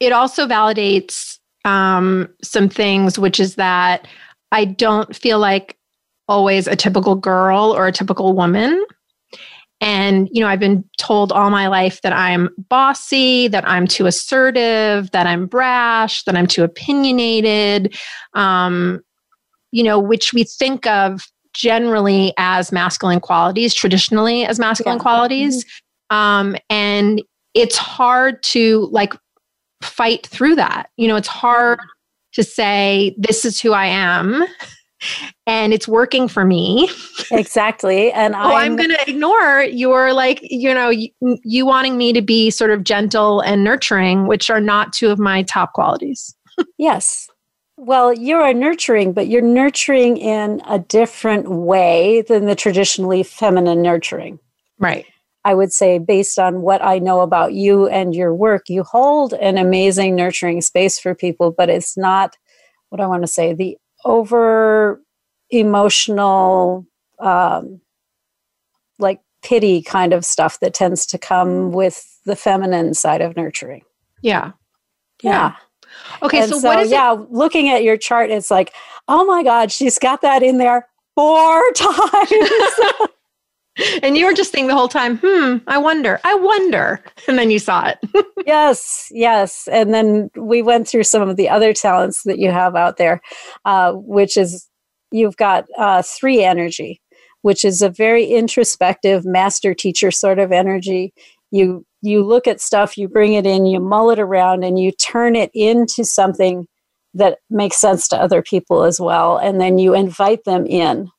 [0.00, 4.08] it also validates um, some things, which is that
[4.50, 5.76] I don't feel like
[6.28, 8.84] always a typical girl or a typical woman.
[9.80, 14.06] And, you know, I've been told all my life that I'm bossy, that I'm too
[14.06, 17.96] assertive, that I'm brash, that I'm too opinionated,
[18.34, 19.00] um,
[19.72, 25.02] you know, which we think of generally as masculine qualities, traditionally as masculine yeah.
[25.02, 25.64] qualities.
[25.64, 26.16] Mm-hmm.
[26.16, 27.22] Um, and
[27.54, 29.14] it's hard to like
[29.82, 30.90] fight through that.
[30.96, 31.80] You know, it's hard
[32.34, 34.44] to say, this is who I am
[35.46, 36.88] and it's working for me.
[37.30, 38.12] Exactly.
[38.12, 42.12] And oh, I'm, I'm going to ignore your like, you know, you, you, wanting me
[42.12, 46.34] to be sort of gentle and nurturing, which are not two of my top qualities.
[46.78, 47.28] yes.
[47.84, 53.82] Well, you are nurturing, but you're nurturing in a different way than the traditionally feminine
[53.82, 54.38] nurturing.
[54.78, 55.04] Right.
[55.44, 59.32] I would say, based on what I know about you and your work, you hold
[59.32, 62.36] an amazing nurturing space for people, but it's not
[62.90, 65.02] what I want to say the over
[65.50, 66.86] emotional,
[67.18, 67.80] um,
[69.00, 73.82] like pity kind of stuff that tends to come with the feminine side of nurturing.
[74.22, 74.52] Yeah.
[75.20, 75.32] Yeah.
[75.32, 75.56] yeah.
[76.22, 77.30] Okay, so, so, what is yeah, it?
[77.30, 78.72] looking at your chart, it's like,
[79.08, 83.10] oh my God, she's got that in there four times.
[84.02, 87.02] and you were just thinking the whole time, hmm, I wonder, I wonder.
[87.26, 87.98] And then you saw it.
[88.46, 89.68] yes, yes.
[89.70, 93.20] And then we went through some of the other talents that you have out there,
[93.64, 94.68] uh, which is
[95.10, 97.00] you've got uh, three energy,
[97.42, 101.12] which is a very introspective master teacher sort of energy.
[101.50, 104.92] You you look at stuff, you bring it in, you mull it around, and you
[104.92, 106.66] turn it into something
[107.14, 109.38] that makes sense to other people as well.
[109.38, 111.10] And then you invite them in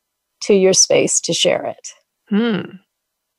[0.41, 1.89] to your space to share it.
[2.29, 2.77] Hmm.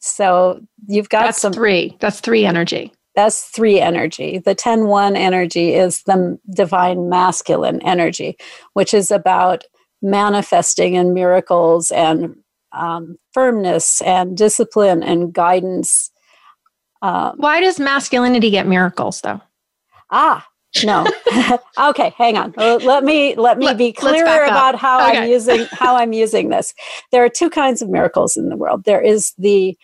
[0.00, 1.96] So you've got That's some three.
[2.00, 2.92] That's three energy.
[3.14, 4.38] That's three energy.
[4.38, 8.36] The 10 1 energy is the divine masculine energy,
[8.72, 9.64] which is about
[10.02, 12.36] manifesting in miracles and
[12.72, 16.10] um, firmness and discipline and guidance.
[17.04, 19.38] Um, Why does masculinity get miracles though?
[20.10, 20.46] Ah,
[20.82, 21.06] no.
[21.78, 22.54] okay, hang on.
[22.56, 25.18] Uh, let me let me let, be clear about how okay.
[25.18, 26.72] I'm using how I'm using this.
[27.12, 28.84] There are two kinds of miracles in the world.
[28.84, 29.76] There is the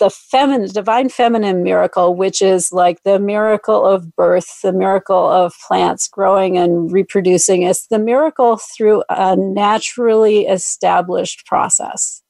[0.00, 5.54] the feminine divine feminine miracle which is like the miracle of birth the miracle of
[5.68, 12.20] plants growing and reproducing it's the miracle through a naturally established process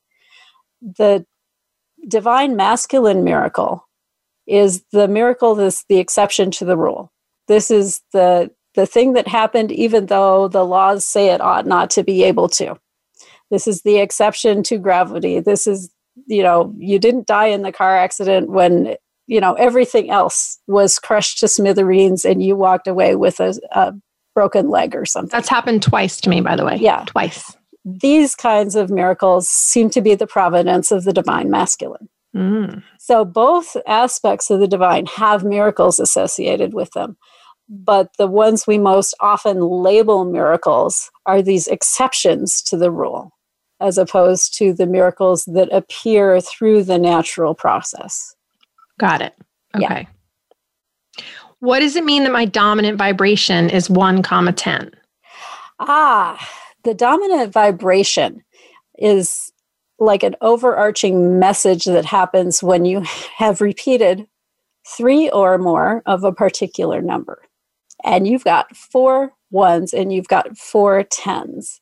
[0.80, 1.26] the
[2.06, 3.88] divine masculine miracle
[4.50, 7.12] is the miracle that's the exception to the rule.
[7.48, 11.90] This is the the thing that happened even though the laws say it ought not
[11.90, 12.78] to be able to.
[13.50, 15.40] This is the exception to gravity.
[15.40, 15.90] This is
[16.26, 18.96] you know you didn't die in the car accident when
[19.26, 23.94] you know everything else was crushed to smithereens and you walked away with a, a
[24.34, 25.30] broken leg or something.
[25.30, 26.76] That's happened twice to me by the way.
[26.76, 27.04] Yeah.
[27.06, 27.56] Twice.
[27.84, 32.82] These kinds of miracles seem to be the providence of the divine masculine mm.
[32.98, 37.16] so both aspects of the divine have miracles associated with them
[37.68, 43.32] but the ones we most often label miracles are these exceptions to the rule
[43.80, 48.34] as opposed to the miracles that appear through the natural process.
[48.98, 49.34] Got it.
[49.74, 50.06] Okay.
[51.16, 51.24] Yeah.
[51.60, 54.90] What does it mean that my dominant vibration is 1 comma 10?
[55.78, 56.48] Ah,
[56.84, 58.42] the dominant vibration
[58.98, 59.49] is
[60.00, 63.04] like an overarching message that happens when you
[63.36, 64.26] have repeated
[64.96, 67.42] three or more of a particular number.
[68.02, 71.80] And you've got four ones and you've got four tens.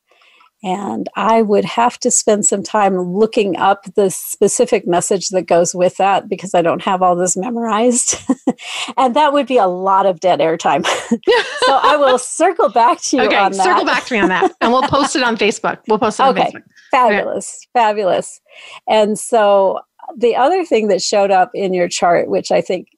[0.63, 5.73] And I would have to spend some time looking up the specific message that goes
[5.73, 8.17] with that because I don't have all this memorized.
[8.97, 10.83] and that would be a lot of dead air time.
[10.85, 11.21] so
[11.69, 13.63] I will circle back to you okay, on that.
[13.63, 14.53] Circle back to me on that.
[14.61, 15.79] And we'll post it on Facebook.
[15.87, 16.65] We'll post it on okay, Facebook.
[16.91, 17.67] Fabulous.
[17.77, 17.81] Okay.
[17.81, 18.41] Fabulous.
[18.89, 19.79] And so
[20.17, 22.89] the other thing that showed up in your chart, which I think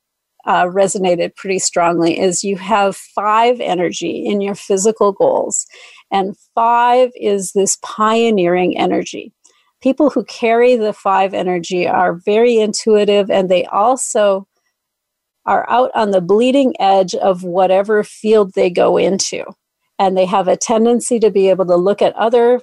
[0.46, 5.66] uh, resonated pretty strongly, is you have five energy in your physical goals.
[6.10, 9.32] And five is this pioneering energy.
[9.82, 14.46] People who carry the five energy are very intuitive and they also
[15.46, 19.44] are out on the bleeding edge of whatever field they go into.
[19.98, 22.60] And they have a tendency to be able to look at other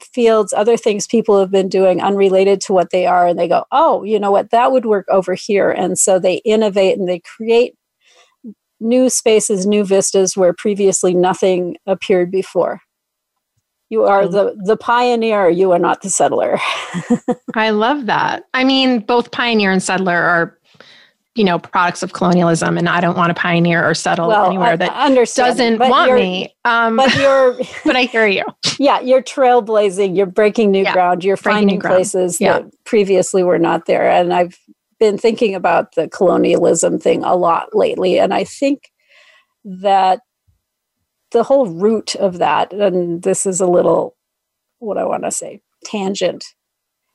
[0.00, 3.64] fields, other things people have been doing unrelated to what they are, and they go,
[3.72, 5.70] oh, you know what, that would work over here.
[5.70, 7.74] And so they innovate and they create
[8.80, 12.80] new spaces, new vistas where previously nothing appeared before.
[13.94, 15.48] You are the the pioneer.
[15.48, 16.58] You are not the settler.
[17.54, 18.44] I love that.
[18.52, 20.58] I mean, both pioneer and settler are,
[21.36, 24.70] you know, products of colonialism, and I don't want to pioneer or settle Well, anywhere
[24.72, 26.52] I- that I doesn't want me.
[26.64, 28.42] Um, But you're but I hear you.
[28.80, 30.16] yeah, you're trailblazing.
[30.16, 31.22] You're breaking new Yeah, ground.
[31.22, 31.94] You're finding ground.
[31.94, 32.54] places Yeah.
[32.58, 34.10] that previously were not there.
[34.10, 34.58] And I've
[34.98, 38.90] been thinking about the colonialism thing a lot lately, and I think
[39.64, 40.18] that
[41.34, 44.16] the whole root of that, and this is a little
[44.78, 46.44] what I want to say tangent.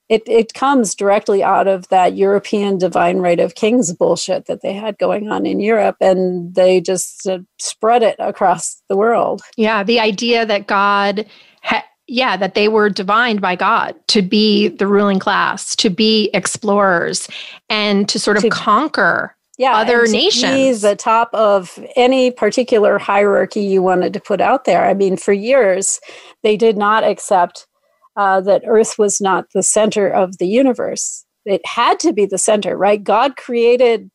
[0.09, 4.73] It, it comes directly out of that European divine right of kings bullshit that they
[4.73, 9.41] had going on in Europe, and they just uh, spread it across the world.
[9.55, 11.25] Yeah, the idea that God,
[11.61, 16.31] ha- yeah, that they were divined by God to be the ruling class, to be
[16.33, 17.27] explorers,
[17.69, 19.35] and to sort of To- conquer.
[19.59, 20.81] Yeah, other and to be nations.
[20.81, 24.85] the top of any particular hierarchy you wanted to put out there.
[24.85, 25.99] I mean, for years,
[26.43, 27.67] they did not accept
[28.15, 31.25] uh, that Earth was not the center of the universe.
[31.43, 33.03] It had to be the center, right?
[33.03, 34.09] God created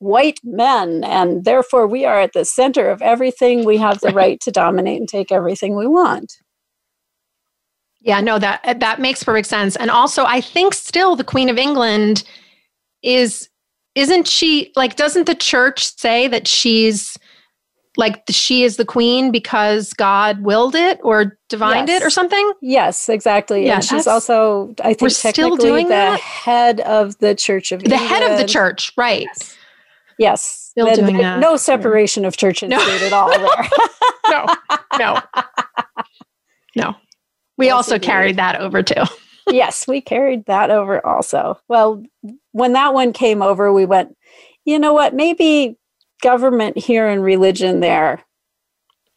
[0.00, 3.64] white men, and therefore we are at the center of everything.
[3.64, 6.34] We have the right to dominate and take everything we want.
[8.02, 9.76] Yeah, no, that that makes perfect sense.
[9.76, 12.22] And also, I think still the Queen of England
[13.02, 13.48] is
[13.94, 17.16] isn't she like doesn't the church say that she's
[17.96, 22.02] like she is the queen because God willed it or divined Yes.
[22.02, 22.52] it or something?
[22.60, 23.64] Yes, exactly.
[23.66, 26.18] Yeah, and she's also, I we're think, still technically doing the that?
[26.20, 29.28] head of the Church of The head of the church, right?
[30.18, 30.70] Yes.
[30.70, 31.38] Still And doing that.
[31.38, 32.80] No separation of church and No.
[32.80, 33.68] state at all there.
[34.30, 34.46] No,
[34.98, 35.20] no,
[36.74, 36.96] no.
[37.58, 38.06] We Yes, also indeed.
[38.06, 39.02] carried that over too.
[39.50, 41.60] yes, we carried that over also.
[41.68, 42.02] Well,
[42.54, 44.16] when that one came over, we went,
[44.64, 45.76] you know what, maybe
[46.22, 48.22] government here and religion there.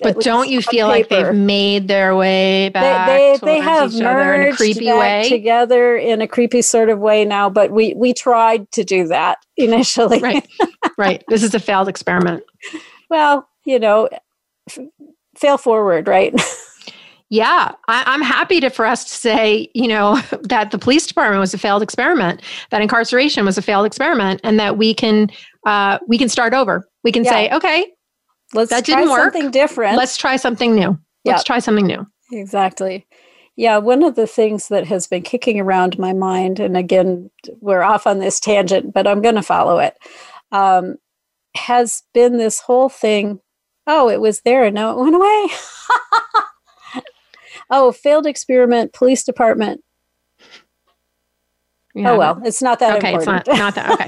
[0.01, 3.07] But don't you feel like they've made their way back?
[3.07, 5.29] they, they towards have each other in a creepy way?
[5.29, 9.37] together in a creepy sort of way now, but we we tried to do that
[9.57, 10.19] initially.
[10.19, 10.47] right,
[10.97, 11.23] right.
[11.29, 12.43] This is a failed experiment.
[13.09, 14.09] well, you know,
[14.67, 14.79] f-
[15.35, 16.33] fail forward, right?
[17.29, 21.39] Yeah, I, I'm happy to for us to say, you know, that the police department
[21.41, 25.29] was a failed experiment, that incarceration was a failed experiment, and that we can
[25.65, 26.87] uh, we can start over.
[27.03, 27.31] We can Yeah.
[27.31, 27.91] say, okay,
[28.53, 29.33] Let's That try didn't work.
[29.33, 29.97] something different.
[29.97, 30.97] let's try something new.
[31.25, 32.07] Let's try something new.
[32.31, 33.05] Exactly.
[33.57, 37.81] Yeah, one of the things that has been kicking around my mind, and again, we're
[37.81, 39.95] off on this tangent, but I'm going to follow it,
[40.53, 40.95] um,
[41.57, 43.39] has been this whole thing.
[43.87, 45.47] Oh, it was there and now it went away.
[47.69, 49.83] oh, failed experiment, police department.
[51.93, 52.11] Yeah.
[52.11, 53.47] Oh, well, it's not that okay, it's important.
[53.47, 53.91] not not that.
[53.91, 54.07] Okay.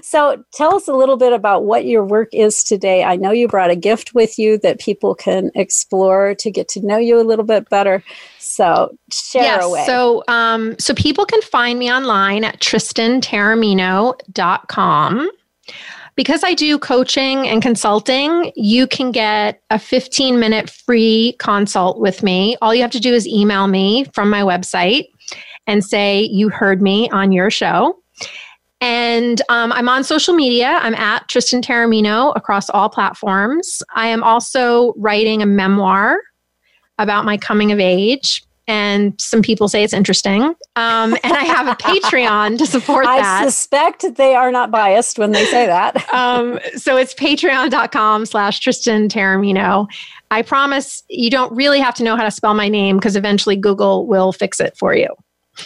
[0.02, 3.04] so tell us a little bit about what your work is today.
[3.04, 6.84] I know you brought a gift with you that people can explore to get to
[6.84, 8.02] know you a little bit better.
[8.38, 9.64] So share yes.
[9.64, 9.84] away.
[9.86, 15.30] So, um, so people can find me online at tristantaormino.com.
[16.20, 22.22] Because I do coaching and consulting, you can get a 15 minute free consult with
[22.22, 22.58] me.
[22.60, 25.04] All you have to do is email me from my website
[25.66, 27.98] and say you heard me on your show.
[28.82, 30.78] And um, I'm on social media.
[30.82, 33.82] I'm at Tristan Taormino across all platforms.
[33.94, 36.18] I am also writing a memoir
[36.98, 38.44] about my coming of age.
[38.70, 40.42] And some people say it's interesting.
[40.76, 43.42] Um, and I have a Patreon to support I that.
[43.42, 46.08] I suspect they are not biased when they say that.
[46.14, 49.88] um, so it's patreon.com slash Tristan Taormino.
[50.30, 53.56] I promise you don't really have to know how to spell my name because eventually
[53.56, 55.08] Google will fix it for you.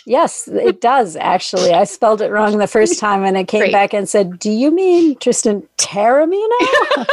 [0.07, 1.75] yes, it does actually.
[1.75, 3.73] I spelled it wrong the first time and it came Great.
[3.73, 6.39] back and said, Do you mean Tristan Taormino?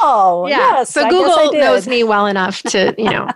[0.00, 0.58] oh, Yeah.
[0.58, 0.90] yes.
[0.90, 3.28] so I Google knows me well enough to, you know,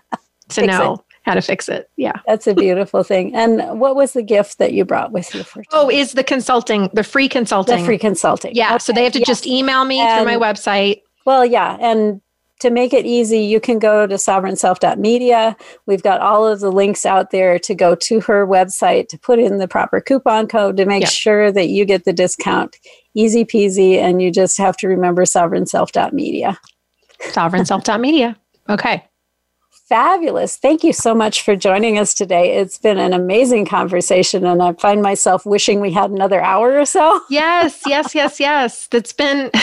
[0.50, 1.90] to know how to fix it.
[1.96, 2.20] Yeah.
[2.26, 3.34] That's a beautiful thing.
[3.34, 6.88] And what was the gift that you brought with you for Oh, is the consulting,
[6.94, 7.78] the free consulting.
[7.78, 8.54] the free consulting?
[8.54, 8.78] yeah.
[8.78, 11.02] so they have to Okay, just email me through my website.
[11.26, 11.76] Well, yeah.
[11.80, 12.20] And
[12.60, 15.56] to make it easy, you can go to sovereignself.media.
[15.86, 19.38] We've got all of the links out there to go to her website to put
[19.38, 21.08] in the proper coupon code to make Yeah.
[21.08, 22.76] sure that you get the discount.
[23.14, 23.96] Easy peasy.
[23.96, 26.58] And you just have to remember sovereignself.media.
[27.32, 28.36] Sovereignself.media.
[28.68, 29.04] Okay.
[29.90, 30.56] Fabulous.
[30.56, 32.56] Thank you so much for joining us today.
[32.58, 36.84] It's been an amazing conversation, and I find myself wishing we had another hour or
[36.84, 37.20] so.
[37.28, 38.86] Yes, yes, yes, yes.
[38.86, 39.50] That's been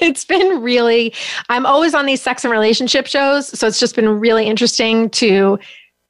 [0.00, 1.12] it's been really
[1.50, 5.58] I'm always on these sex and relationship shows, so it's just been really interesting to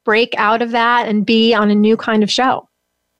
[0.05, 2.69] break out of that and be on a new kind of show.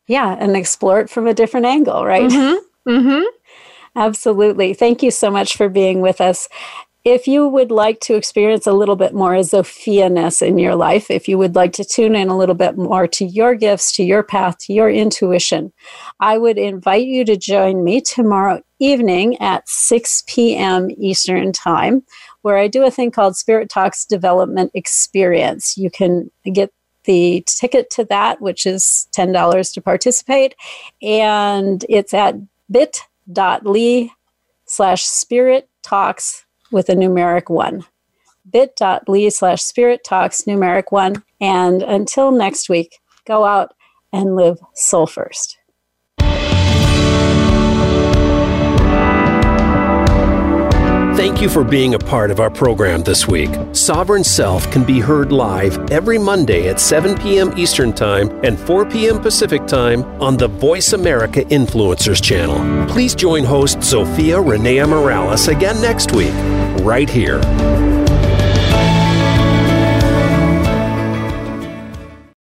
[0.07, 2.31] Yeah, and explore it from a different angle, right?
[2.31, 2.57] Mhm.
[2.87, 3.25] Mhm.
[3.97, 4.73] Absolutely.
[4.73, 6.47] Thank you so much for being with us.
[7.05, 11.27] If you would like to experience a little bit more Zofia-ness in your life, if
[11.27, 14.23] you would like to tune in a little bit more to your gifts, to your
[14.23, 15.71] path, to your intuition,
[16.19, 20.89] I would invite you to join me tomorrow evening at 6 p.m.
[20.97, 22.03] Eastern Time,
[22.41, 25.77] where I do a thing called Spirit Talks Development Experience.
[25.77, 30.55] You can get the ticket to that, which is $10 to participate,
[31.03, 32.35] and it's at
[32.71, 34.09] bit.ly
[34.65, 36.44] slash spirit talks
[36.75, 37.85] with a numeric one.
[38.51, 41.23] bit.ly slash spirit talks numeric one.
[41.39, 43.73] And until next week, go out
[44.11, 45.57] and live soul first.
[51.15, 53.49] Thank you for being a part of our program this week.
[53.71, 57.57] Sovereign Self can be heard live every Monday at 7 p.m.
[57.57, 59.21] Eastern Time and 4 p.m.
[59.21, 62.85] Pacific Time on the Voice America Influencers channel.
[62.87, 66.33] Please join host Zofia Renea Morales again next week,
[66.85, 67.41] right here